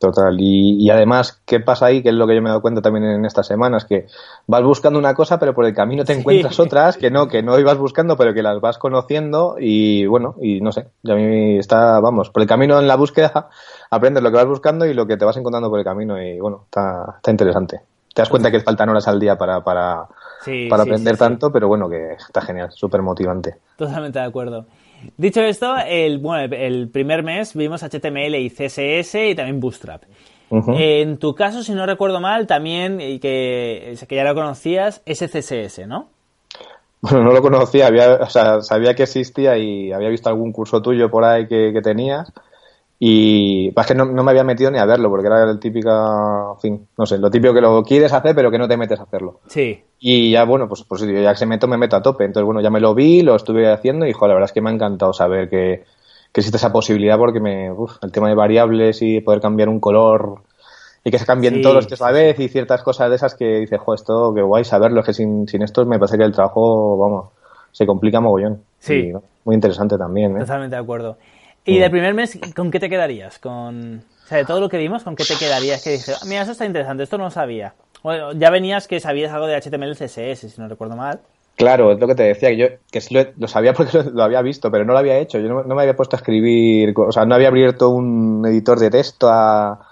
Total. 0.00 0.34
Y, 0.40 0.82
y 0.82 0.88
además, 0.88 1.42
¿qué 1.44 1.60
pasa 1.60 1.84
ahí? 1.84 2.02
Que 2.02 2.08
es 2.08 2.14
lo 2.14 2.26
que 2.26 2.34
yo 2.34 2.40
me 2.40 2.48
he 2.48 2.52
dado 2.52 2.62
cuenta 2.62 2.80
también 2.80 3.04
en 3.04 3.26
estas 3.26 3.46
semanas, 3.46 3.84
que 3.84 4.06
vas 4.46 4.62
buscando 4.62 4.98
una 4.98 5.12
cosa, 5.12 5.38
pero 5.38 5.52
por 5.52 5.66
el 5.66 5.74
camino 5.74 6.06
te 6.06 6.14
Sí. 6.14 6.20
encuentras 6.20 6.58
otras 6.58 6.96
que 6.96 7.10
no, 7.10 7.28
que 7.28 7.42
no 7.42 7.58
ibas 7.58 7.76
buscando, 7.76 8.16
pero 8.16 8.32
que 8.32 8.42
las 8.42 8.62
vas 8.62 8.78
conociendo 8.78 9.56
y 9.60 10.06
bueno, 10.06 10.36
y 10.40 10.62
no 10.62 10.72
sé, 10.72 10.88
y 11.02 11.10
a 11.12 11.14
mí 11.14 11.58
está, 11.58 12.00
vamos, 12.00 12.30
por 12.30 12.40
el 12.40 12.48
camino 12.48 12.80
en 12.80 12.88
la 12.88 12.96
búsqueda 12.96 13.50
aprendes 13.90 14.22
lo 14.22 14.30
que 14.30 14.36
vas 14.36 14.46
buscando 14.46 14.86
y 14.86 14.94
lo 14.94 15.06
que 15.06 15.18
te 15.18 15.26
vas 15.26 15.36
encontrando 15.36 15.68
por 15.68 15.78
el 15.78 15.84
camino 15.84 16.20
y 16.20 16.40
bueno, 16.40 16.62
está, 16.64 17.16
está 17.16 17.30
interesante. 17.30 17.82
Te 18.14 18.22
das 18.22 18.30
cuenta 18.30 18.50
que 18.50 18.60
faltan 18.60 18.88
horas 18.88 19.06
al 19.06 19.20
día 19.20 19.36
para, 19.36 19.62
para, 19.62 20.06
Sí, 20.42 20.66
para 20.70 20.84
sí, 20.84 20.88
aprender 20.88 21.18
tanto, 21.18 21.52
pero 21.52 21.68
bueno, 21.68 21.90
que 21.90 22.14
está 22.14 22.40
genial, 22.40 22.70
súper 22.72 23.02
motivante. 23.02 23.56
Totalmente 23.76 24.18
de 24.18 24.24
acuerdo. 24.24 24.64
Dicho 25.16 25.40
esto, 25.42 25.76
el, 25.86 26.18
bueno, 26.18 26.54
el- 26.56 26.88
primer 26.88 27.22
mes 27.22 27.54
vimos 27.54 27.82
HTML 27.82 28.38
y 28.38 28.50
CSS 28.50 29.30
y 29.30 29.34
también 29.34 29.60
Bootstrap. 29.60 30.02
En 30.76 31.18
tu 31.18 31.34
caso, 31.34 31.62
si 31.62 31.72
no 31.72 31.86
recuerdo 31.86 32.20
mal, 32.20 32.46
también, 32.48 33.00
y 33.00 33.20
que, 33.20 33.94
que 34.08 34.14
ya 34.16 34.24
lo 34.24 34.34
conocías, 34.34 35.00
es 35.06 35.20
CSS, 35.20 35.86
¿no? 35.86 36.08
Bueno, 37.02 37.22
no 37.22 37.32
lo 37.32 37.40
conocía, 37.40 37.86
había, 37.86 38.14
o 38.16 38.28
sea, 38.28 38.60
sabía 38.60 38.94
que 38.94 39.04
existía 39.04 39.56
y 39.56 39.90
había 39.92 40.08
visto 40.10 40.28
algún 40.28 40.52
curso 40.52 40.82
tuyo 40.82 41.10
por 41.10 41.24
ahí 41.24 41.46
que, 41.46 41.70
que 41.72 41.80
tenías. 41.80 42.30
Y 43.02 43.72
es 43.74 43.86
que 43.86 43.94
no, 43.94 44.04
no 44.04 44.22
me 44.22 44.30
había 44.30 44.44
metido 44.44 44.70
ni 44.70 44.78
a 44.78 44.84
verlo, 44.84 45.08
porque 45.08 45.26
era 45.26 45.50
el 45.50 45.58
típico, 45.58 45.88
en 46.54 46.60
fin, 46.60 46.88
no 46.98 47.06
sé, 47.06 47.16
lo 47.16 47.30
típico 47.30 47.54
que 47.54 47.62
lo 47.62 47.82
quieres 47.82 48.12
hacer, 48.12 48.34
pero 48.34 48.50
que 48.50 48.58
no 48.58 48.68
te 48.68 48.76
metes 48.76 49.00
a 49.00 49.04
hacerlo. 49.04 49.40
Sí. 49.46 49.82
Y 49.98 50.32
ya, 50.32 50.44
bueno, 50.44 50.68
pues, 50.68 50.84
pues 50.86 51.00
ya 51.00 51.30
que 51.30 51.38
se 51.38 51.46
meto, 51.46 51.66
me 51.66 51.78
meto 51.78 51.96
a 51.96 52.02
tope. 52.02 52.26
Entonces, 52.26 52.44
bueno, 52.44 52.60
ya 52.60 52.68
me 52.68 52.78
lo 52.78 52.94
vi, 52.94 53.22
lo 53.22 53.36
estuve 53.36 53.72
haciendo 53.72 54.06
y, 54.06 54.12
joder, 54.12 54.28
la 54.28 54.34
verdad 54.34 54.50
es 54.50 54.52
que 54.52 54.60
me 54.60 54.68
ha 54.68 54.74
encantado 54.74 55.14
saber 55.14 55.48
que, 55.48 55.84
que 56.30 56.40
existe 56.40 56.58
esa 56.58 56.72
posibilidad 56.72 57.16
porque 57.16 57.40
me, 57.40 57.72
uf, 57.72 57.96
el 58.02 58.12
tema 58.12 58.28
de 58.28 58.34
variables 58.34 59.00
y 59.00 59.22
poder 59.22 59.40
cambiar 59.40 59.70
un 59.70 59.80
color 59.80 60.42
y 61.02 61.10
que 61.10 61.18
se 61.18 61.24
cambien 61.24 61.54
Sí, 61.54 61.62
todos 61.62 61.90
los 61.90 62.02
a 62.02 62.06
la 62.06 62.12
vez 62.12 62.38
y 62.38 62.48
ciertas 62.48 62.82
cosas 62.82 63.08
de 63.08 63.16
esas 63.16 63.34
que 63.34 63.60
dices, 63.60 63.80
joder, 63.80 63.98
esto 63.98 64.34
qué 64.34 64.42
guay 64.42 64.64
saberlo, 64.64 65.00
es 65.00 65.06
que 65.06 65.14
sin, 65.14 65.48
sin 65.48 65.62
esto 65.62 65.86
me 65.86 65.98
parece 65.98 66.18
que 66.18 66.24
el 66.24 66.32
trabajo, 66.32 66.98
vamos, 66.98 67.30
se 67.72 67.86
complica 67.86 68.20
mogollón. 68.20 68.60
Sí. 68.78 69.10
Y, 69.10 69.12
muy 69.42 69.54
interesante 69.54 69.96
también, 69.96 70.36
¿eh? 70.36 70.40
Totalmente 70.40 70.76
de 70.76 70.82
acuerdo. 70.82 71.16
¿Y 71.70 71.78
del 71.78 71.90
primer 71.90 72.14
mes, 72.14 72.38
con 72.54 72.70
qué 72.70 72.80
te 72.80 72.88
quedarías? 72.88 73.38
Con, 73.38 74.02
o 74.24 74.26
sea, 74.28 74.38
de 74.38 74.44
todo 74.44 74.60
lo 74.60 74.68
que 74.68 74.78
vimos, 74.78 75.02
¿con 75.02 75.16
qué 75.16 75.24
te 75.24 75.36
quedarías? 75.36 75.82
Que 75.82 75.90
dije, 75.90 76.12
"Ah, 76.14 76.24
mira, 76.26 76.42
eso 76.42 76.52
está 76.52 76.64
interesante, 76.64 77.02
esto 77.02 77.18
no 77.18 77.24
lo 77.24 77.30
sabía. 77.30 77.74
Bueno, 78.02 78.32
ya 78.32 78.50
venías 78.50 78.88
que 78.88 79.00
sabías 79.00 79.32
algo 79.32 79.46
de 79.46 79.56
HTML 79.56 79.94
CSS, 79.94 80.48
si 80.48 80.60
no 80.60 80.68
recuerdo 80.68 80.96
mal. 80.96 81.20
Claro, 81.56 81.92
es 81.92 82.00
lo 82.00 82.06
que 82.06 82.14
te 82.14 82.22
decía, 82.22 82.48
que 82.48 82.56
yo 82.56 82.66
que 82.90 83.00
sí 83.02 83.12
lo, 83.14 83.22
lo 83.36 83.46
sabía 83.48 83.74
porque 83.74 83.98
lo, 84.02 84.10
lo 84.10 84.22
había 84.22 84.40
visto, 84.42 84.70
pero 84.70 84.84
no 84.84 84.92
lo 84.94 84.98
había 84.98 85.18
hecho. 85.18 85.38
Yo 85.38 85.48
no, 85.48 85.62
no 85.64 85.74
me 85.74 85.82
había 85.82 85.94
puesto 85.96 86.16
a 86.16 86.18
escribir, 86.18 86.94
o 86.96 87.12
sea, 87.12 87.24
no 87.26 87.34
había 87.34 87.48
abierto 87.48 87.90
un 87.90 88.44
editor 88.46 88.78
de 88.78 88.90
texto 88.90 89.28
a... 89.30 89.86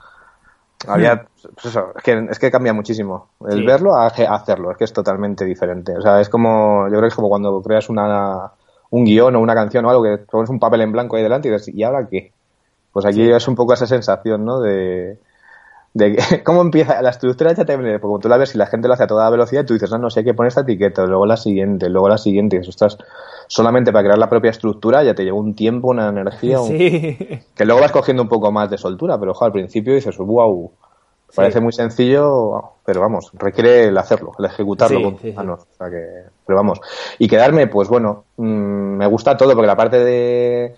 Había, 0.87 1.26
pues 1.54 1.66
eso, 1.66 1.92
es 1.97 2.02
que, 2.04 2.26
es 2.30 2.38
que 2.38 2.50
cambia 2.52 2.73
muchísimo. 2.73 3.30
El 3.49 3.58
Sí. 3.58 3.66
verlo 3.66 3.97
a, 3.97 4.04
a 4.06 4.35
hacerlo, 4.37 4.70
es 4.70 4.76
que 4.76 4.85
es 4.85 4.92
totalmente 4.92 5.44
diferente. 5.44 5.97
O 5.97 6.00
sea, 6.00 6.20
es 6.20 6.28
como, 6.28 6.85
yo 6.87 6.90
creo 6.92 7.02
que 7.02 7.08
es 7.08 7.14
como 7.16 7.28
cuando 7.28 7.61
creas 7.61 7.88
una, 7.88 8.52
un 8.90 9.04
guion 9.04 9.37
o 9.37 9.40
una 9.40 9.54
canción 9.54 9.85
o 9.85 9.90
algo, 9.90 10.02
que 10.02 10.18
pones 10.18 10.50
un 10.50 10.59
papel 10.61 10.83
en 10.83 10.92
blanco 10.92 11.16
ahí 11.16 11.23
delante 11.23 11.49
y 11.49 11.52
dices, 11.52 11.68
¿y 11.75 11.83
ahora 11.83 12.07
qué? 12.09 12.33
Pues 12.92 13.07
aquí 13.07 13.30
es 13.30 13.49
un 13.49 13.54
poco 13.57 13.75
esa 13.75 13.87
sensación, 13.87 14.45
¿no? 14.45 14.61
De, 14.61 15.18
cómo 16.45 16.61
empieza 16.62 17.00
la 17.02 17.11
estructura 17.11 17.50
de 17.52 17.57
HTML, 17.61 17.92
porque 17.92 18.02
como 18.02 18.18
tú 18.21 18.28
la 18.28 18.37
ves 18.37 18.54
y 18.54 18.59
la 18.59 18.66
gente 18.66 18.88
lo 18.88 18.95
hace 18.95 19.04
a 19.04 19.07
toda 19.07 19.28
velocidad, 19.30 19.64
tú 19.64 19.75
dices, 19.75 19.90
no, 19.90 19.99
no 19.99 20.11
sé, 20.11 20.21
hay 20.21 20.25
que 20.26 20.35
poner 20.35 20.49
esta 20.49 20.61
etiqueta, 20.61 21.04
luego 21.07 21.26
la 21.26 21.37
siguiente, 21.37 21.88
luego 21.88 22.09
la 22.09 22.18
siguiente, 22.18 22.57
y 22.57 22.61
eso 22.61 22.71
estás 22.71 22.99
solamente 23.49 23.92
para 23.92 24.04
crear 24.04 24.18
la 24.18 24.28
propia 24.28 24.50
estructura 24.50 25.02
ya 25.02 25.14
te 25.14 25.25
lleva 25.25 25.38
un 25.38 25.54
tiempo, 25.54 25.88
una 25.88 26.09
energía, 26.09 26.61
un- 26.61 26.68
que 27.57 27.64
luego 27.64 27.80
vas 27.80 27.92
cogiendo 27.92 28.23
un 28.23 28.28
poco 28.28 28.52
más 28.52 28.71
de 28.71 28.78
soltura, 28.78 29.18
pero 29.18 29.33
ojo, 29.33 29.45
al 29.45 29.52
principio 29.52 29.95
dices, 29.95 30.16
wow, 30.18 30.71
parece 31.35 31.61
muy 31.61 31.73
sencillo, 31.73 32.73
pero 32.85 33.00
vamos, 33.00 33.30
requiere 33.35 33.85
el 33.85 33.99
hacerlo, 33.99 34.32
el 34.38 34.47
ejecutarlo 34.47 34.99
Sí, 34.99 35.04
con 35.04 35.12
sí, 35.14 35.20
tus 35.20 35.30
sí. 35.30 35.37
manos, 35.37 35.61
o 35.61 35.76
sea 35.76 35.90
que, 35.90 36.23
pero 36.47 36.56
vamos, 36.56 36.80
y 37.18 37.28
quedarme, 37.28 37.66
pues 37.66 37.88
bueno, 37.88 38.25
mm, 38.37 38.97
me 38.97 39.06
gusta 39.06 39.37
todo, 39.37 39.52
porque 39.54 39.66
la 39.66 39.76
parte 39.76 39.99
de 40.04 40.75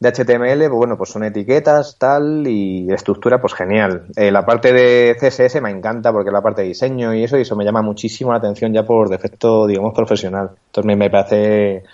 de 0.00 0.08
HTML, 0.08 0.58
pues 0.60 0.70
bueno, 0.70 0.96
pues 0.96 1.10
son 1.10 1.24
etiquetas, 1.24 1.96
tal, 1.98 2.46
y 2.46 2.90
estructura, 2.90 3.38
pues 3.38 3.52
genial. 3.52 4.06
Eh, 4.16 4.30
la 4.30 4.46
parte 4.46 4.72
de 4.72 5.14
CSS 5.20 5.60
me 5.60 5.68
encanta 5.70 6.10
porque 6.10 6.30
es 6.30 6.32
la 6.32 6.40
parte 6.40 6.62
de 6.62 6.68
diseño 6.68 7.12
y 7.12 7.22
eso, 7.24 7.36
y 7.36 7.42
eso 7.42 7.54
me 7.54 7.66
llama 7.66 7.82
muchísimo 7.82 8.32
la 8.32 8.38
atención 8.38 8.72
ya 8.72 8.82
por 8.82 9.10
defecto, 9.10 9.66
digamos, 9.66 9.92
profesional. 9.92 10.52
Entonces 10.68 10.86
me, 10.86 10.96
me 10.96 11.10
parece 11.10 11.84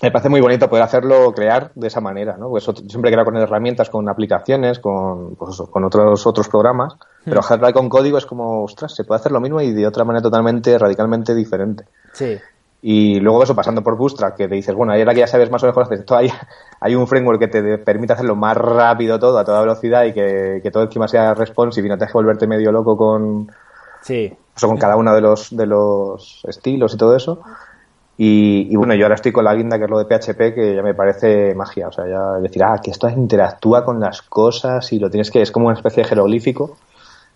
me 0.00 0.10
parece 0.10 0.28
muy 0.28 0.40
bonito 0.40 0.68
poder 0.68 0.84
hacerlo, 0.84 1.32
crear 1.34 1.72
de 1.74 1.88
esa 1.88 2.00
manera, 2.00 2.36
¿no? 2.36 2.48
Pues 2.50 2.64
siempre 2.64 3.10
quiero 3.10 3.24
con 3.24 3.36
herramientas, 3.36 3.90
con 3.90 4.08
aplicaciones, 4.08 4.78
con, 4.78 5.34
pues 5.34 5.60
con 5.70 5.84
otros, 5.84 6.24
otros 6.26 6.48
programas, 6.48 6.94
pero 7.24 7.40
hacerlo 7.40 7.72
con 7.72 7.88
código 7.88 8.18
es 8.18 8.26
como, 8.26 8.62
ostras, 8.62 8.94
se 8.94 9.04
puede 9.04 9.20
hacer 9.20 9.32
lo 9.32 9.40
mismo 9.40 9.60
y 9.60 9.72
de 9.72 9.86
otra 9.86 10.04
manera 10.04 10.22
totalmente, 10.22 10.78
radicalmente 10.78 11.34
diferente. 11.34 11.84
Sí. 12.12 12.38
Y 12.80 13.18
luego 13.18 13.42
eso, 13.42 13.56
pasando 13.56 13.82
por 13.82 13.96
Bootstrap, 13.96 14.36
que 14.36 14.46
te 14.46 14.54
dices, 14.54 14.72
bueno, 14.72 14.92
ahora 14.92 15.12
que 15.12 15.20
ya 15.20 15.26
sabes 15.26 15.50
más 15.50 15.64
o 15.64 15.66
menos 15.66 15.90
esto, 15.90 16.16
hay, 16.16 16.30
hay 16.80 16.94
un 16.94 17.08
framework 17.08 17.40
que 17.40 17.48
te 17.48 17.78
permite 17.78 18.12
hacerlo 18.12 18.36
más 18.36 18.56
rápido 18.56 19.18
todo, 19.18 19.36
a 19.38 19.44
toda 19.44 19.60
velocidad 19.62 20.04
y 20.04 20.12
que, 20.12 20.60
que 20.62 20.70
todo 20.70 20.84
encima 20.84 21.08
sea 21.08 21.34
responsive 21.34 21.88
y 21.88 21.90
no 21.90 21.98
te 21.98 22.04
deje 22.04 22.12
volverte 22.12 22.46
medio 22.46 22.70
loco 22.70 22.96
con, 22.96 23.50
sí. 24.00 24.32
con 24.60 24.76
cada 24.76 24.94
uno 24.94 25.12
de 25.12 25.20
los, 25.20 25.56
de 25.56 25.66
los 25.66 26.44
estilos 26.46 26.94
y 26.94 26.96
todo 26.96 27.16
eso. 27.16 27.42
Y, 28.20 28.74
bueno, 28.74 28.96
yo 28.96 29.04
ahora 29.04 29.14
estoy 29.14 29.30
con 29.30 29.44
la 29.44 29.54
guinda 29.54 29.78
que 29.78 29.84
es 29.84 29.90
lo 29.90 30.02
de 30.02 30.06
PHP, 30.06 30.52
que 30.52 30.74
ya 30.74 30.82
me 30.82 30.92
parece 30.92 31.54
magia. 31.54 31.86
O 31.86 31.92
sea, 31.92 32.04
ya 32.08 32.40
decir, 32.40 32.64
ah, 32.64 32.80
que 32.82 32.90
esto 32.90 33.08
interactúa 33.08 33.84
con 33.84 34.00
las 34.00 34.22
cosas 34.22 34.92
y 34.92 34.98
lo 34.98 35.08
tienes 35.08 35.30
que, 35.30 35.40
es 35.40 35.52
como 35.52 35.66
una 35.66 35.76
especie 35.76 36.02
de 36.02 36.08
jeroglífico. 36.08 36.76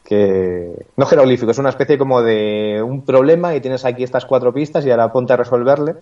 Que, 0.03 0.75
no 0.97 1.07
jeroglífico, 1.07 1.53
es 1.53 1.59
una 1.59 1.69
especie 1.69 1.97
como 1.97 2.21
de 2.21 2.83
un 2.85 3.03
problema 3.03 3.55
y 3.55 3.61
tienes 3.61 3.85
aquí 3.85 4.03
estas 4.03 4.27
cuatro 4.27 4.53
pistas 4.53 4.85
y 4.85 4.91
ahora 4.91 5.13
ponte 5.13 5.33
a 5.33 5.37
resolverle. 5.37 5.95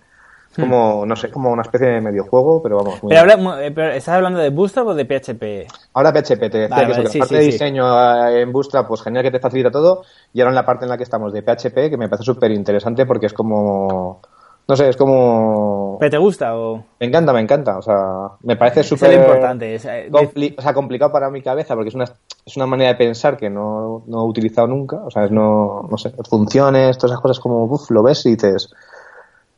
como, 0.55 1.05
no 1.05 1.15
sé, 1.15 1.29
como 1.29 1.51
una 1.51 1.61
especie 1.61 1.87
de 1.87 2.01
medio 2.01 2.23
juego, 2.23 2.63
pero 2.63 2.77
vamos. 2.77 3.03
Muy 3.03 3.13
eh, 3.15 3.71
pero, 3.75 3.91
¿estás 3.91 4.15
hablando 4.15 4.39
de 4.39 4.49
Bootstrap 4.49 4.87
o 4.87 4.95
de 4.95 5.05
PHP? 5.05 5.71
Ahora 5.93 6.11
PHP, 6.11 6.39
te 6.49 6.57
decía 6.57 6.87
que, 6.87 7.03
la 7.03 7.19
parte 7.19 7.35
de 7.35 7.43
diseño 7.43 7.85
eh, 8.27 8.41
en 8.41 8.51
Bootstrap, 8.51 8.87
pues 8.87 9.03
genial 9.03 9.23
que 9.23 9.31
te 9.31 9.39
facilita 9.39 9.69
todo. 9.69 10.05
Y 10.33 10.41
ahora 10.41 10.49
en 10.49 10.55
la 10.55 10.65
parte 10.65 10.85
en 10.85 10.89
la 10.89 10.97
que 10.97 11.03
estamos 11.03 11.31
de 11.33 11.43
PHP, 11.43 11.91
que 11.91 11.97
me 11.97 12.09
parece 12.09 12.23
súper 12.23 12.49
interesante 12.49 13.05
porque 13.05 13.27
es 13.27 13.33
como 13.33 14.21
no 14.67 14.75
sé, 14.75 14.89
es 14.89 14.97
como... 14.97 15.97
¿Pero 15.99 16.11
te 16.11 16.17
gusta 16.17 16.57
o...? 16.57 16.83
Me 16.99 17.07
encanta, 17.07 17.33
me 17.33 17.41
encanta, 17.41 17.77
o 17.77 17.81
sea, 17.81 18.31
me 18.43 18.55
parece 18.55 18.83
súper... 18.83 19.13
importante. 19.13 19.75
Es, 19.75 19.85
eh, 19.85 20.09
o 20.11 20.61
sea, 20.61 20.73
complicado 20.73 21.11
para 21.11 21.29
mi 21.29 21.41
cabeza 21.41 21.75
porque 21.75 21.89
es 21.89 21.95
una, 21.95 22.05
es 22.45 22.57
una 22.57 22.65
manera 22.65 22.91
de 22.91 22.95
pensar 22.95 23.37
que 23.37 23.49
no, 23.49 24.03
no 24.07 24.21
he 24.21 24.27
utilizado 24.27 24.67
nunca, 24.67 24.97
o 24.97 25.11
sea, 25.11 25.25
es 25.25 25.31
no, 25.31 25.87
no 25.89 25.97
sé, 25.97 26.11
funciones, 26.29 26.97
todas 26.97 27.11
esas 27.11 27.21
cosas 27.21 27.39
como, 27.39 27.65
uff, 27.65 27.89
lo 27.91 28.03
ves 28.03 28.25
y 28.25 28.31
dices... 28.31 28.73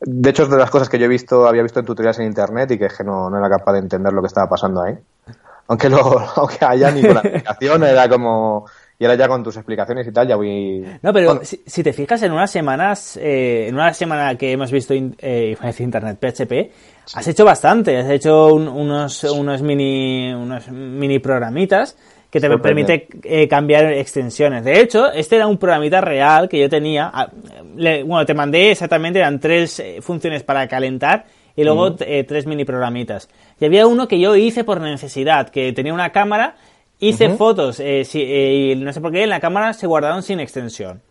De 0.00 0.30
hecho, 0.30 0.42
es 0.42 0.50
de 0.50 0.58
las 0.58 0.70
cosas 0.70 0.88
que 0.88 0.98
yo 0.98 1.06
he 1.06 1.08
visto, 1.08 1.46
había 1.46 1.62
visto 1.62 1.80
en 1.80 1.86
tutoriales 1.86 2.18
en 2.18 2.26
internet 2.26 2.70
y 2.72 2.78
que, 2.78 2.88
que 2.88 3.04
no, 3.04 3.30
no 3.30 3.38
era 3.38 3.48
capaz 3.48 3.72
de 3.72 3.78
entender 3.78 4.12
lo 4.12 4.20
que 4.20 4.26
estaba 4.26 4.48
pasando 4.48 4.82
ahí. 4.82 4.98
Aunque, 5.68 5.88
lo, 5.88 5.98
aunque 6.36 6.64
haya 6.64 6.90
ni 6.90 7.02
con 7.02 7.14
la 7.14 7.20
aplicación, 7.24 7.84
era 7.84 8.08
como 8.08 8.66
y 8.98 9.04
ahora 9.04 9.16
ya 9.16 9.28
con 9.28 9.42
tus 9.42 9.56
explicaciones 9.56 10.06
y 10.06 10.12
tal 10.12 10.28
ya 10.28 10.36
voy... 10.36 10.84
No, 11.02 11.12
pero 11.12 11.40
si, 11.42 11.82
te 11.82 11.92
fijas 11.92 12.22
en 12.22 12.32
unas 12.32 12.50
semanas, 12.50 13.16
eh, 13.16 13.66
en 13.68 13.74
una 13.74 13.92
semana 13.92 14.36
que 14.36 14.52
hemos 14.52 14.70
visto 14.70 14.94
eh, 14.94 15.56
Internet 15.78 16.18
PHP, 16.20 16.70
has 17.14 17.26
hecho 17.26 17.44
bastante, 17.44 17.98
has 17.98 18.10
hecho 18.10 18.54
unos, 18.54 19.24
unos, 19.24 19.62
mini, 19.62 20.32
unos 20.32 20.68
mini 20.68 21.18
programitas 21.18 21.96
que 22.30 22.40
te 22.40 22.48
permite 22.58 23.08
eh, 23.24 23.48
cambiar 23.48 23.92
extensiones. 23.92 24.64
De 24.64 24.80
hecho, 24.80 25.10
este 25.10 25.36
era 25.36 25.46
un 25.46 25.58
programita 25.58 26.00
real 26.00 26.48
que 26.48 26.60
yo 26.60 26.68
tenía. 26.68 27.10
Ah, 27.12 27.30
bueno, 27.72 28.24
te 28.26 28.34
mandé 28.34 28.72
exactamente, 28.72 29.18
eran 29.18 29.40
tres 29.40 29.78
eh, 29.80 29.98
funciones 30.02 30.42
para 30.44 30.66
calentar 30.68 31.26
y 31.56 31.62
luego 31.62 31.94
tres 31.94 32.46
mini 32.46 32.64
programitas. 32.64 33.28
Y 33.60 33.64
había 33.64 33.86
uno 33.86 34.08
que 34.08 34.18
yo 34.18 34.34
hice 34.34 34.64
por 34.64 34.80
necesidad, 34.80 35.50
que 35.50 35.72
tenía 35.72 35.94
una 35.94 36.10
cámara 36.10 36.56
Hice 37.00 37.30
fotos 37.30 37.80
eh, 37.80 38.02
eh, 38.14 38.72
y 38.72 38.76
no 38.76 38.92
sé 38.92 39.00
por 39.00 39.12
qué 39.12 39.24
en 39.24 39.30
la 39.30 39.40
cámara 39.40 39.72
se 39.72 39.86
guardaron 39.86 40.22
sin 40.22 40.40
extensión. 40.40 41.02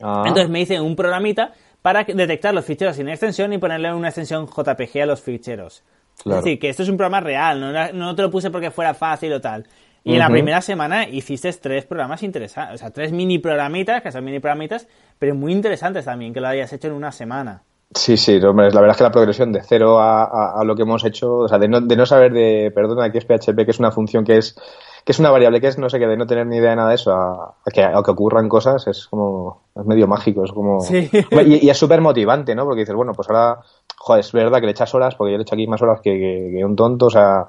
Ah. 0.00 0.24
Entonces 0.26 0.50
me 0.50 0.60
hice 0.60 0.80
un 0.80 0.94
programita 0.94 1.52
para 1.80 2.04
detectar 2.04 2.54
los 2.54 2.64
ficheros 2.64 2.96
sin 2.96 3.08
extensión 3.08 3.52
y 3.52 3.58
ponerle 3.58 3.92
una 3.92 4.08
extensión 4.08 4.46
JPG 4.46 5.02
a 5.02 5.06
los 5.06 5.20
ficheros. 5.20 5.82
Es 6.24 6.32
decir, 6.32 6.58
que 6.58 6.68
esto 6.68 6.82
es 6.82 6.88
un 6.88 6.96
programa 6.96 7.20
real, 7.20 7.60
no, 7.60 7.92
no 7.92 8.14
te 8.14 8.22
lo 8.22 8.30
puse 8.30 8.50
porque 8.50 8.70
fuera 8.70 8.94
fácil 8.94 9.32
o 9.32 9.40
tal. 9.40 9.66
Y 10.04 10.14
en 10.14 10.18
la 10.18 10.28
primera 10.28 10.60
semana 10.60 11.08
hiciste 11.08 11.52
tres 11.52 11.86
programas 11.86 12.22
interesantes, 12.22 12.74
o 12.74 12.78
sea, 12.78 12.90
tres 12.90 13.12
mini 13.12 13.38
programitas, 13.38 14.02
que 14.02 14.10
son 14.10 14.24
mini 14.24 14.40
programitas, 14.40 14.88
pero 15.18 15.34
muy 15.34 15.52
interesantes 15.52 16.04
también, 16.04 16.34
que 16.34 16.40
lo 16.40 16.48
hayas 16.48 16.72
hecho 16.72 16.88
en 16.88 16.94
una 16.94 17.12
semana. 17.12 17.62
Sí, 17.94 18.16
sí, 18.16 18.36
hombre, 18.42 18.70
la 18.70 18.80
verdad 18.80 18.92
es 18.92 18.96
que 18.96 19.04
la 19.04 19.12
progresión 19.12 19.52
de 19.52 19.62
cero 19.62 20.00
a, 20.00 20.60
a, 20.60 20.64
lo 20.64 20.74
que 20.74 20.82
hemos 20.82 21.04
hecho, 21.04 21.36
o 21.36 21.48
sea, 21.48 21.58
de 21.58 21.68
no, 21.68 21.80
de 21.80 21.94
no 21.94 22.06
saber 22.06 22.32
de, 22.32 22.72
perdona, 22.74 23.04
aquí 23.04 23.18
es 23.18 23.24
PHP, 23.24 23.64
que 23.64 23.70
es 23.70 23.78
una 23.78 23.92
función 23.92 24.24
que 24.24 24.38
es 24.38 24.56
que 25.04 25.12
es 25.12 25.18
una 25.18 25.30
variable 25.30 25.60
que 25.60 25.66
es, 25.66 25.78
no 25.78 25.90
sé 25.90 25.98
qué, 25.98 26.06
de 26.06 26.16
no 26.16 26.26
tener 26.26 26.46
ni 26.46 26.58
idea 26.58 26.70
de 26.70 26.76
nada 26.76 26.88
de 26.90 26.94
eso, 26.94 27.12
a, 27.12 27.54
que, 27.72 27.82
que 27.82 28.10
ocurran 28.10 28.48
cosas, 28.48 28.86
es 28.86 29.06
como, 29.08 29.62
es 29.74 29.84
medio 29.84 30.06
mágico, 30.06 30.44
es 30.44 30.52
como... 30.52 30.78
Y, 30.90 31.68
es 31.68 31.76
súper 31.76 32.00
motivante, 32.00 32.54
¿no? 32.54 32.64
Porque 32.64 32.80
dices, 32.80 32.94
bueno, 32.94 33.12
pues 33.12 33.28
ahora, 33.28 33.60
joder, 33.96 34.20
es 34.20 34.32
verdad 34.32 34.60
que 34.60 34.66
le 34.66 34.72
echas 34.72 34.94
horas, 34.94 35.16
porque 35.16 35.32
yo 35.32 35.38
le 35.38 35.42
he 35.42 35.44
hecho 35.44 35.54
aquí 35.54 35.66
más 35.66 35.82
horas 35.82 36.00
que, 36.00 36.62
un 36.64 36.76
tonto, 36.76 37.06
o 37.06 37.10
sea, 37.10 37.48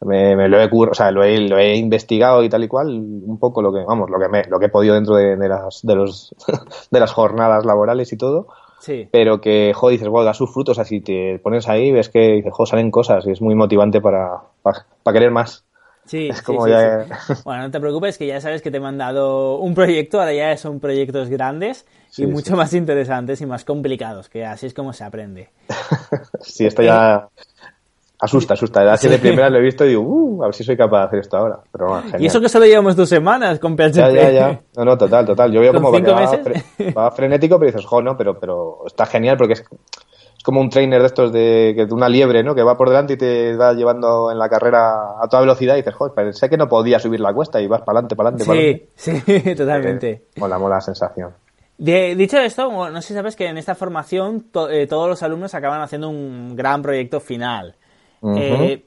me, 0.00 0.48
lo 0.48 0.60
he 0.60 0.68
o 0.72 0.94
sea, 0.94 1.12
lo 1.12 1.22
he, 1.22 1.38
lo 1.40 1.58
he 1.58 1.76
investigado 1.76 2.42
y 2.42 2.48
tal 2.48 2.64
y 2.64 2.68
cual, 2.68 2.88
un 2.88 3.38
poco 3.38 3.62
lo 3.62 3.72
que, 3.72 3.84
vamos, 3.84 4.10
lo 4.10 4.18
que 4.18 4.28
me, 4.28 4.44
lo 4.44 4.58
que 4.58 4.66
he 4.66 4.70
podido 4.70 4.94
dentro 4.94 5.14
de, 5.14 5.36
las, 5.36 5.80
de 5.82 5.94
los, 5.94 6.34
de 6.90 7.00
las 7.00 7.12
jornadas 7.12 7.64
laborales 7.64 8.12
y 8.12 8.16
todo. 8.16 8.48
Sí. 8.80 9.08
Pero 9.10 9.40
que, 9.40 9.72
joder, 9.74 9.94
dices, 9.94 10.08
bueno, 10.08 10.24
da 10.24 10.34
sus 10.34 10.52
frutos, 10.52 10.78
así 10.78 11.00
te 11.00 11.38
pones 11.40 11.68
ahí, 11.68 11.92
ves 11.92 12.08
que, 12.08 12.34
dices, 12.34 12.52
joder, 12.52 12.68
salen 12.68 12.90
cosas 12.90 13.24
y 13.26 13.30
es 13.30 13.40
muy 13.40 13.54
motivante 13.54 14.00
para, 14.00 14.42
para, 14.62 14.86
para 15.04 15.14
querer 15.14 15.30
más. 15.30 15.64
Sí, 16.08 16.30
Bueno, 17.44 17.62
no 17.62 17.70
te 17.70 17.80
preocupes 17.80 18.16
que 18.16 18.26
ya 18.26 18.40
sabes 18.40 18.62
que 18.62 18.70
te 18.70 18.78
he 18.78 18.80
mandado 18.80 19.58
un 19.58 19.74
proyecto, 19.74 20.18
ahora 20.18 20.32
ya 20.32 20.56
son 20.56 20.80
proyectos 20.80 21.28
grandes 21.28 21.84
y 22.16 22.26
mucho 22.26 22.56
más 22.56 22.72
interesantes 22.72 23.40
y 23.42 23.46
más 23.46 23.64
complicados, 23.64 24.30
que 24.30 24.44
así 24.44 24.66
es 24.66 24.74
como 24.74 24.94
se 24.94 25.04
aprende. 25.04 25.50
sí, 26.40 26.64
esto 26.64 26.82
ya 26.82 27.28
asusta, 28.18 28.54
asusta. 28.54 28.90
Así 28.90 29.06
de 29.06 29.18
primera 29.18 29.50
lo 29.50 29.58
he 29.58 29.62
visto 29.62 29.84
y 29.84 29.88
digo, 29.88 30.02
uh, 30.02 30.42
a 30.42 30.46
ver 30.46 30.54
si 30.54 30.64
soy 30.64 30.78
capaz 30.78 31.00
de 31.00 31.06
hacer 31.06 31.18
esto 31.20 31.36
ahora. 31.36 31.60
Pero, 31.70 32.02
y 32.18 32.26
eso 32.26 32.40
que 32.40 32.48
solo 32.48 32.64
llevamos 32.64 32.96
dos 32.96 33.08
semanas 33.08 33.58
con 33.58 33.76
PHP. 33.76 33.96
Ya, 33.96 34.10
ya, 34.10 34.30
ya. 34.30 34.60
No, 34.76 34.84
no, 34.86 34.96
total, 34.96 35.26
total. 35.26 35.52
Yo 35.52 35.60
veo 35.60 35.74
como 35.74 35.92
va, 35.92 37.10
frenético, 37.10 37.58
pero 37.58 37.70
dices, 37.70 37.86
jo, 37.86 38.00
no, 38.00 38.16
pero, 38.16 38.38
pero 38.38 38.78
está 38.86 39.04
genial 39.04 39.36
porque 39.36 39.52
es 39.52 39.60
es 39.60 39.68
como 40.44 40.60
un 40.60 40.70
trainer 40.70 41.00
de 41.00 41.06
estos 41.06 41.32
de, 41.32 41.74
de 41.74 41.94
una 41.94 42.08
liebre, 42.08 42.42
¿no? 42.42 42.54
Que 42.54 42.62
va 42.62 42.76
por 42.76 42.88
delante 42.88 43.14
y 43.14 43.16
te 43.16 43.56
va 43.56 43.72
llevando 43.72 44.30
en 44.30 44.38
la 44.38 44.48
carrera 44.48 45.20
a 45.20 45.28
toda 45.28 45.42
velocidad 45.42 45.74
y 45.74 45.78
dices, 45.78 45.94
joder, 45.94 46.14
pensé 46.14 46.48
que 46.48 46.56
no 46.56 46.68
podía 46.68 46.98
subir 46.98 47.20
la 47.20 47.32
cuesta 47.32 47.60
y 47.60 47.66
vas 47.66 47.82
para 47.82 47.98
adelante, 47.98 48.16
para 48.16 48.30
adelante. 48.30 48.88
Sí, 48.94 49.20
sí, 49.20 49.54
totalmente. 49.56 50.10
Eh, 50.10 50.22
mola, 50.36 50.58
mola 50.58 50.76
la 50.76 50.80
sensación. 50.80 51.34
dicho 51.76 52.38
esto, 52.38 52.70
no 52.70 53.02
sé 53.02 53.08
si 53.08 53.14
sabes 53.14 53.36
que 53.36 53.46
en 53.46 53.58
esta 53.58 53.74
formación 53.74 54.46
eh, 54.70 54.86
todos 54.86 55.08
los 55.08 55.22
alumnos 55.22 55.54
acaban 55.54 55.80
haciendo 55.80 56.08
un 56.08 56.54
gran 56.54 56.82
proyecto 56.82 57.20
final. 57.20 57.74
Eh, 58.22 58.84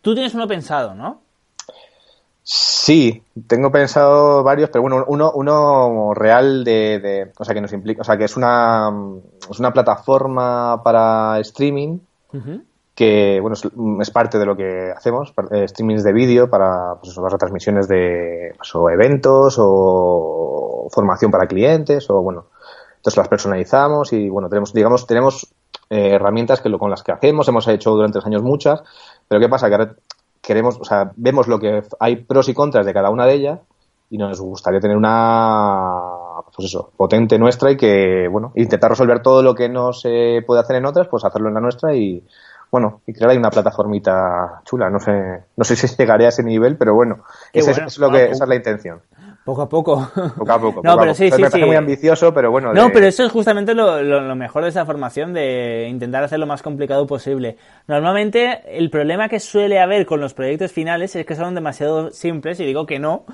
tú 0.00 0.14
tienes 0.14 0.34
uno 0.34 0.46
pensado, 0.46 0.94
¿no? 0.94 1.22
Sí, 2.82 3.22
tengo 3.46 3.70
pensado 3.70 4.42
varios, 4.42 4.70
pero 4.70 4.80
bueno, 4.80 5.04
uno, 5.06 5.30
uno 5.34 6.14
real 6.14 6.64
de, 6.64 7.30
o 7.36 7.44
sea, 7.44 7.54
que 7.54 7.60
nos 7.60 7.74
implica, 7.74 8.00
o 8.00 8.04
sea, 8.04 8.16
que 8.16 8.24
es 8.24 8.38
una, 8.38 8.90
es 9.50 9.60
una 9.60 9.70
plataforma 9.70 10.82
para 10.82 11.38
streaming 11.40 11.98
que, 12.94 13.38
bueno, 13.38 13.54
es, 14.00 14.10
parte 14.10 14.38
de 14.38 14.46
lo 14.46 14.56
que 14.56 14.94
hacemos, 14.96 15.34
eh, 15.50 15.68
streamings 15.68 16.02
de 16.02 16.14
vídeo 16.14 16.48
para, 16.48 16.94
pues 17.02 17.14
las 17.18 17.30
retransmisiones 17.30 17.86
de, 17.86 18.54
pues, 18.56 18.74
o 18.74 18.88
eventos 18.88 19.56
o 19.58 20.88
formación 20.90 21.30
para 21.30 21.46
clientes 21.46 22.08
o, 22.08 22.22
bueno, 22.22 22.46
entonces 22.96 23.18
las 23.18 23.28
personalizamos 23.28 24.14
y, 24.14 24.30
bueno, 24.30 24.48
tenemos, 24.48 24.72
digamos, 24.72 25.06
tenemos 25.06 25.52
eh, 25.90 26.12
herramientas 26.14 26.62
que 26.62 26.70
lo, 26.70 26.78
con 26.78 26.88
las 26.88 27.02
que 27.02 27.12
hacemos, 27.12 27.46
hemos 27.46 27.68
hecho 27.68 27.90
durante 27.90 28.16
los 28.18 28.26
años 28.26 28.42
muchas, 28.42 28.82
pero 29.28 29.38
¿qué 29.38 29.50
pasa? 29.50 29.68
Que 29.68 29.74
ahora 29.74 29.94
queremos, 30.40 30.78
o 30.80 30.84
sea, 30.84 31.12
vemos 31.16 31.48
lo 31.48 31.58
que 31.58 31.82
hay 31.98 32.16
pros 32.16 32.48
y 32.48 32.54
contras 32.54 32.86
de 32.86 32.94
cada 32.94 33.10
una 33.10 33.26
de 33.26 33.34
ellas 33.34 33.60
y 34.10 34.18
nos 34.18 34.40
gustaría 34.40 34.80
tener 34.80 34.96
una, 34.96 36.00
pues 36.54 36.66
eso, 36.66 36.92
potente 36.96 37.38
nuestra 37.38 37.70
y 37.70 37.76
que, 37.76 38.26
bueno, 38.28 38.52
intentar 38.56 38.90
resolver 38.90 39.22
todo 39.22 39.42
lo 39.42 39.54
que 39.54 39.68
no 39.68 39.92
se 39.92 40.42
puede 40.46 40.60
hacer 40.60 40.76
en 40.76 40.86
otras, 40.86 41.08
pues 41.08 41.24
hacerlo 41.24 41.48
en 41.48 41.54
la 41.54 41.60
nuestra 41.60 41.94
y, 41.94 42.24
bueno, 42.70 43.02
y 43.06 43.12
crear 43.12 43.30
ahí 43.30 43.36
una 43.36 43.50
plataformita 43.50 44.62
chula. 44.64 44.90
No 44.90 45.00
sé, 45.00 45.12
no 45.56 45.64
sé 45.64 45.76
si 45.76 45.86
llegaré 45.96 46.26
a 46.26 46.28
ese 46.28 46.42
nivel, 46.42 46.76
pero 46.76 46.94
bueno, 46.94 47.24
ese, 47.52 47.72
es 47.72 47.98
lo 47.98 48.10
que, 48.10 48.26
esa 48.26 48.44
es 48.44 48.48
la 48.48 48.54
intención. 48.54 49.00
Poco 49.44 49.62
a 49.62 49.68
poco. 49.68 50.08
Poco 50.36 50.52
a 50.52 50.60
poco. 50.60 50.80
no, 50.84 50.96
pero 50.98 51.14
sí, 51.14 51.30
sí, 51.30 51.42
me 51.42 51.48
parece 51.48 51.66
muy 51.66 51.76
ambicioso, 51.76 52.32
pero 52.32 52.50
bueno. 52.50 52.72
No, 52.72 52.90
pero 52.92 53.06
eso 53.06 53.24
es 53.24 53.32
justamente 53.32 53.74
lo, 53.74 54.02
lo, 54.02 54.36
mejor 54.36 54.62
de 54.62 54.68
esa 54.68 54.84
formación, 54.84 55.32
de 55.32 55.88
intentar 55.88 56.22
hacer 56.22 56.38
lo 56.38 56.46
más 56.46 56.62
complicado 56.62 57.06
posible. 57.06 57.56
Normalmente, 57.88 58.60
el 58.66 58.90
problema 58.90 59.28
que 59.28 59.40
suele 59.40 59.80
haber 59.80 60.06
con 60.06 60.20
los 60.20 60.34
proyectos 60.34 60.72
finales 60.72 61.16
es 61.16 61.26
que 61.26 61.34
son 61.34 61.54
demasiado 61.54 62.10
simples, 62.10 62.60
y 62.60 62.66
digo 62.66 62.86
que 62.86 62.98
no, 62.98 63.24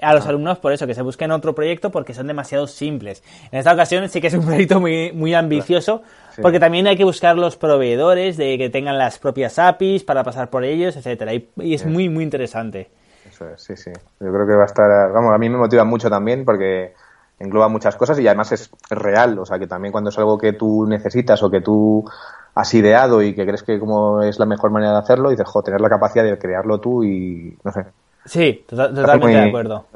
a 0.00 0.14
los 0.14 0.26
alumnos 0.26 0.58
por 0.58 0.72
eso, 0.72 0.86
que 0.86 0.94
se 0.94 1.02
busquen 1.02 1.30
otro 1.30 1.54
proyecto 1.54 1.90
porque 1.90 2.14
son 2.14 2.26
demasiado 2.26 2.66
simples. 2.66 3.22
En 3.50 3.58
esta 3.58 3.72
ocasión 3.72 4.08
sí 4.08 4.20
que 4.20 4.26
es 4.28 4.34
un 4.34 4.44
proyecto 4.46 4.80
muy, 4.80 5.12
muy 5.12 5.34
ambicioso 5.34 6.02
porque 6.42 6.60
también 6.60 6.86
hay 6.86 6.96
que 6.96 7.04
buscar 7.04 7.36
los 7.36 7.56
proveedores 7.56 8.36
de 8.36 8.58
que 8.58 8.68
tengan 8.68 8.98
las 8.98 9.18
propias 9.18 9.58
APIs 9.58 10.04
para 10.04 10.22
pasar 10.22 10.50
por 10.50 10.64
ellos, 10.64 10.96
etcétera 10.96 11.32
y, 11.32 11.48
es 11.56 11.86
muy, 11.86 12.08
muy 12.08 12.24
interesante. 12.24 12.90
Eso 13.28 13.48
es, 13.48 13.62
sí, 13.62 13.76
sí. 13.76 13.90
Yo 14.20 14.32
creo 14.32 14.46
que 14.46 14.54
va 14.54 14.64
a 14.64 14.66
estar, 14.66 15.12
vamos, 15.12 15.34
a 15.34 15.38
mí 15.38 15.48
me 15.48 15.56
motiva 15.56 15.84
mucho 15.84 16.10
también 16.10 16.44
porque 16.44 16.92
engloba 17.38 17.68
muchas 17.68 17.96
cosas 17.96 18.18
y 18.18 18.26
además 18.26 18.52
es 18.52 18.70
real, 18.90 19.38
o 19.38 19.44
sea 19.44 19.58
que 19.58 19.66
también 19.66 19.92
cuando 19.92 20.10
es 20.10 20.18
algo 20.18 20.38
que 20.38 20.52
tú 20.52 20.86
necesitas 20.86 21.42
o 21.42 21.50
que 21.50 21.60
tú 21.60 22.04
has 22.54 22.72
ideado 22.72 23.22
y 23.22 23.34
que 23.34 23.44
crees 23.44 23.62
que 23.62 23.78
como 23.78 24.22
es 24.22 24.38
la 24.38 24.46
mejor 24.46 24.70
manera 24.70 24.92
de 24.92 24.98
hacerlo, 24.98 25.30
dices, 25.30 25.46
jo, 25.46 25.62
tener 25.62 25.80
la 25.80 25.90
capacidad 25.90 26.24
de 26.24 26.38
crearlo 26.38 26.80
tú 26.80 27.04
y 27.04 27.58
no 27.62 27.72
sé, 27.72 27.84
Sí, 28.26 28.64
tota-, 28.68 28.92
totalmente 28.92 29.38
de 29.38 29.48
acuerdo. 29.48 29.86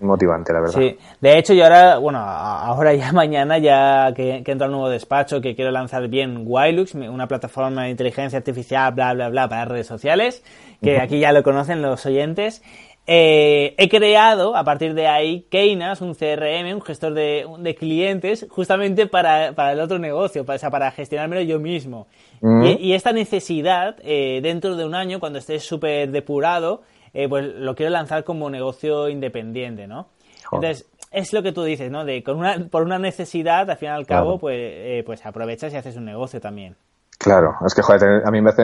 motivante, 0.00 0.52
la 0.52 0.60
verdad. 0.60 0.78
Sí, 0.78 0.96
de 1.20 1.38
hecho, 1.38 1.54
yo 1.54 1.64
ahora, 1.64 1.98
bueno, 1.98 2.18
ahora 2.18 2.94
ya 2.94 3.12
mañana, 3.14 3.58
ya 3.58 4.12
que, 4.14 4.42
que 4.44 4.52
entro 4.52 4.66
al 4.66 4.72
nuevo 4.72 4.88
despacho, 4.88 5.40
que 5.40 5.54
quiero 5.54 5.70
lanzar 5.70 6.08
bien 6.08 6.44
Wilux, 6.46 6.94
una 6.94 7.26
plataforma 7.26 7.84
de 7.84 7.90
inteligencia 7.90 8.38
artificial, 8.38 8.92
bla, 8.92 9.14
bla, 9.14 9.28
bla, 9.28 9.48
para 9.48 9.64
redes 9.64 9.86
sociales, 9.86 10.44
que 10.82 11.00
aquí 11.00 11.18
ya 11.18 11.32
lo 11.32 11.42
conocen 11.42 11.82
los 11.82 12.04
oyentes. 12.06 12.62
Eh, 13.10 13.74
he 13.78 13.88
creado 13.88 14.54
a 14.54 14.64
partir 14.64 14.92
de 14.92 15.06
ahí 15.06 15.46
Keynas, 15.48 16.02
un 16.02 16.14
CRM, 16.14 16.74
un 16.74 16.82
gestor 16.82 17.14
de, 17.14 17.46
de 17.58 17.74
clientes, 17.74 18.46
justamente 18.50 19.06
para, 19.06 19.54
para, 19.54 19.72
el 19.72 19.80
otro 19.80 19.98
negocio, 19.98 20.44
para, 20.44 20.56
o 20.56 20.58
sea, 20.58 20.70
para 20.70 20.90
gestionármelo 20.90 21.40
yo 21.40 21.58
mismo. 21.58 22.06
y, 22.42 22.88
y, 22.88 22.92
esta 22.92 23.12
necesidad, 23.12 23.96
eh, 24.02 24.40
dentro 24.42 24.76
de 24.76 24.84
un 24.84 24.94
año, 24.94 25.20
cuando 25.20 25.38
esté 25.38 25.58
súper 25.58 26.10
depurado, 26.10 26.82
eh, 27.12 27.28
pues 27.28 27.44
lo 27.44 27.74
quiero 27.74 27.90
lanzar 27.90 28.24
como 28.24 28.50
negocio 28.50 29.08
independiente, 29.08 29.86
¿no? 29.86 30.08
Entonces, 30.52 30.88
es 31.10 31.32
lo 31.32 31.42
que 31.42 31.52
tú 31.52 31.62
dices, 31.62 31.90
¿no? 31.90 32.04
De 32.04 32.22
con 32.22 32.38
una, 32.38 32.68
por 32.70 32.82
una 32.82 32.98
necesidad, 32.98 33.70
al 33.70 33.76
fin 33.76 33.88
y 33.88 33.92
al 33.92 34.06
cabo, 34.06 34.38
pues, 34.38 34.56
eh, 34.58 35.02
pues 35.04 35.24
aprovechas 35.24 35.72
y 35.72 35.76
haces 35.76 35.96
un 35.96 36.04
negocio 36.04 36.40
también. 36.40 36.76
Claro, 37.18 37.56
es 37.66 37.74
que 37.74 37.82
joder, 37.82 38.22
a 38.24 38.30
mí 38.30 38.40
me 38.40 38.50
hace 38.50 38.62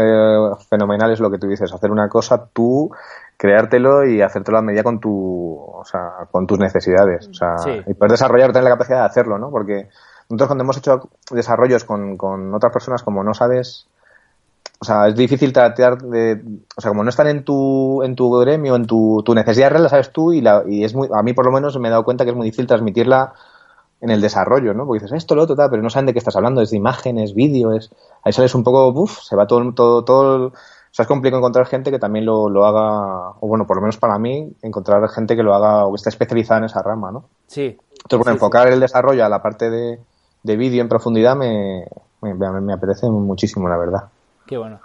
fenomenal 0.71 1.11
es 1.11 1.19
lo 1.19 1.29
que 1.29 1.39
tú 1.39 1.49
dices, 1.49 1.73
hacer 1.73 1.91
una 1.91 2.09
cosa 2.09 2.47
tú, 2.53 2.89
creártelo 3.37 4.07
y 4.07 4.23
hacértelo 4.23 4.59
a 4.59 4.63
medida 4.63 4.85
con 4.85 5.01
tu, 5.01 5.57
o 5.57 5.85
sea, 5.85 6.29
con 6.31 6.47
tus 6.47 6.61
necesidades, 6.61 7.29
o 7.29 7.35
sea, 7.35 7.57
y 7.85 7.95
poder 7.95 8.13
desarrollar, 8.13 8.53
tener 8.53 8.63
la 8.63 8.71
capacidad 8.71 9.01
de 9.01 9.07
hacerlo, 9.07 9.39
¿no? 9.39 9.51
Porque 9.51 9.89
nosotros 10.31 10.47
cuando 10.47 10.63
hemos 10.63 10.79
hecho 10.79 11.09
desarrollos 11.33 11.85
con, 11.85 12.17
con 12.17 12.55
otras 12.55 12.73
personas, 12.73 13.03
como 13.03 13.25
no 13.25 13.35
sabes 13.35 13.89
o 14.81 14.85
sea, 14.85 15.09
es 15.09 15.15
difícil 15.15 15.53
tratar 15.53 15.99
de, 15.99 16.43
o 16.77 16.81
sea, 16.81 16.91
como 16.91 17.05
no 17.05 17.11
están 17.11 17.29
en 17.29 17.45
tu, 17.45 18.03
en 18.03 18.17
tu 18.17 18.31
gremio, 18.39 18.77
en 18.77 18.87
tu, 18.87 19.23
tu 19.25 19.35
necesidad 19.35 19.71
real, 19.71 19.85
la 19.85 19.89
sabes 19.89 20.13
tú 20.13 20.33
y, 20.33 20.41
la, 20.41 20.65
y 20.69 20.85
es 20.85 20.95
muy, 20.95 21.09
a 21.13 21.23
mí 21.23 21.33
por 21.33 21.47
lo 21.47 21.53
menos 21.53 21.79
me 21.79 21.89
he 21.89 21.91
dado 21.91 22.05
cuenta 22.05 22.25
que 22.25 22.31
es 22.31 22.37
muy 22.37 22.47
difícil 22.47 22.67
transmitirla 22.67 23.33
en 24.01 24.11
el 24.11 24.21
desarrollo, 24.21 24.75
¿no? 24.75 24.85
Porque 24.87 25.03
dices, 25.03 25.17
esto, 25.17 25.35
lo 25.35 25.43
otro, 25.43 25.57
tal, 25.57 25.71
pero 25.71 25.83
no 25.83 25.89
saben 25.89 26.07
de 26.07 26.13
qué 26.13 26.19
estás 26.19 26.37
hablando, 26.37 26.61
es 26.61 26.71
de 26.71 26.77
imágenes, 26.77 27.35
vídeos, 27.35 27.91
ahí 28.23 28.33
sales 28.33 28.55
un 28.55 28.63
poco, 28.63 28.89
uff, 28.89 29.23
se 29.23 29.37
va 29.37 29.47
todo, 29.47 29.73
todo, 29.73 30.05
todo, 30.05 30.47
o 30.49 30.53
sea, 30.91 31.05
es 31.05 31.09
complicado 31.09 31.39
encontrar 31.39 31.67
gente 31.67 31.91
que 31.91 31.99
también 31.99 32.27
lo, 32.27 32.51
lo 32.51 32.67
haga, 32.67 33.31
o 33.41 33.49
bueno, 33.49 33.67
por 33.67 33.77
lo 33.77 33.81
menos 33.81 33.97
para 33.97 34.19
mí, 34.19 34.53
encontrar 34.61 35.09
gente 35.09 35.37
que 35.37 35.43
lo 35.43 35.55
haga 35.55 35.87
o 35.87 35.93
que 35.93 35.97
esté 35.97 36.11
especializada 36.11 36.59
en 36.59 36.65
esa 36.65 36.83
rama, 36.83 37.11
¿no? 37.11 37.25
Sí. 37.47 37.79
Entonces, 38.03 38.19
bueno, 38.19 38.33
enfocar 38.33 38.69
el 38.69 38.81
desarrollo 38.81 39.25
a 39.25 39.29
la 39.31 39.41
parte 39.41 39.71
de, 39.71 39.99
de 40.43 40.57
vídeo 40.57 40.83
en 40.83 40.89
profundidad 40.91 41.35
me, 41.35 41.87
me, 42.21 42.35
me 42.35 42.73
apetece 42.75 43.09
muchísimo, 43.09 43.69
la 43.69 43.79
verdad. 43.79 44.05
Qué 44.47 44.57
bueno. 44.57 44.81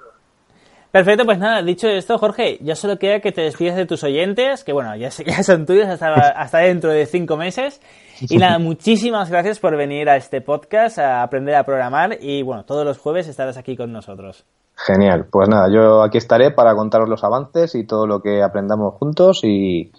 Perfecto, 0.92 1.24
pues 1.24 1.38
nada, 1.38 1.62
dicho 1.62 1.88
esto, 1.88 2.18
Jorge, 2.18 2.58
ya 2.62 2.76
solo 2.76 2.98
queda 2.98 3.20
que 3.20 3.32
te 3.32 3.42
despides 3.42 3.76
de 3.76 3.86
tus 3.86 4.04
oyentes, 4.04 4.64
que 4.64 4.74
bueno, 4.74 4.96
ya, 4.96 5.10
ya 5.26 5.44
son 5.44 5.68
tuyos 5.68 5.88
hasta, 5.88 6.14
hasta 6.14 6.58
dentro 6.60 6.92
de 6.92 7.06
cinco 7.06 7.38
meses. 7.38 7.80
Y 8.22 8.38
nada, 8.38 8.58
muchísimas 8.58 9.30
gracias 9.30 9.60
por 9.60 9.78
venir 9.78 10.10
a 10.10 10.16
este 10.16 10.42
podcast 10.42 10.98
a 10.98 11.22
aprender 11.22 11.56
a 11.56 11.64
programar 11.64 12.18
y 12.20 12.42
bueno, 12.42 12.66
todos 12.66 12.86
los 12.86 12.98
jueves 12.98 13.28
estarás 13.28 13.56
aquí 13.58 13.78
con 13.78 13.94
nosotros. 13.94 14.46
Genial, 14.76 15.28
pues 15.30 15.48
nada, 15.48 15.68
yo 15.72 16.02
aquí 16.02 16.18
estaré 16.18 16.52
para 16.52 16.74
contaros 16.74 17.08
los 17.08 17.24
avances 17.24 17.76
y 17.76 17.86
todo 17.86 18.08
lo 18.08 18.22
que 18.22 18.42
aprendamos 18.42 18.96
juntos 18.96 19.42
y, 19.44 19.92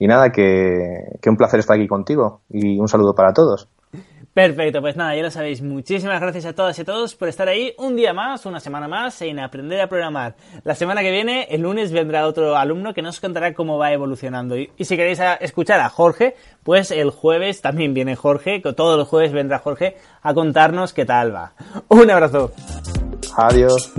y 0.00 0.06
nada, 0.08 0.30
que, 0.32 1.16
que 1.22 1.30
un 1.30 1.36
placer 1.36 1.60
estar 1.60 1.76
aquí 1.76 1.86
contigo 1.86 2.40
y 2.50 2.80
un 2.80 2.88
saludo 2.88 3.14
para 3.14 3.32
todos. 3.32 3.68
Perfecto, 4.34 4.80
pues 4.80 4.96
nada, 4.96 5.14
ya 5.14 5.22
lo 5.22 5.30
sabéis. 5.30 5.62
Muchísimas 5.62 6.20
gracias 6.20 6.44
a 6.46 6.52
todas 6.54 6.76
y 6.76 6.82
a 6.82 6.84
todos 6.84 7.14
por 7.14 7.28
estar 7.28 7.48
ahí 7.48 7.72
un 7.78 7.94
día 7.94 8.12
más, 8.12 8.44
una 8.46 8.58
semana 8.58 8.88
más 8.88 9.22
en 9.22 9.38
aprender 9.38 9.80
a 9.80 9.86
programar. 9.86 10.34
La 10.64 10.74
semana 10.74 11.02
que 11.02 11.12
viene, 11.12 11.46
el 11.50 11.62
lunes, 11.62 11.92
vendrá 11.92 12.26
otro 12.26 12.56
alumno 12.56 12.92
que 12.92 13.00
nos 13.00 13.20
contará 13.20 13.54
cómo 13.54 13.78
va 13.78 13.92
evolucionando. 13.92 14.56
Y, 14.56 14.72
si 14.80 14.96
queréis 14.96 15.20
escuchar 15.38 15.78
a 15.78 15.88
Jorge, 15.88 16.34
pues 16.64 16.90
el 16.90 17.10
jueves 17.10 17.60
también 17.60 17.94
viene 17.94 18.16
Jorge, 18.16 18.60
que 18.60 18.72
todos 18.72 18.98
los 18.98 19.06
jueves 19.06 19.32
vendrá 19.32 19.60
Jorge 19.60 19.98
a 20.20 20.34
contarnos 20.34 20.92
qué 20.92 21.04
tal 21.04 21.32
va. 21.32 21.52
Un 21.86 22.10
abrazo. 22.10 22.50
Adiós. 23.36 23.92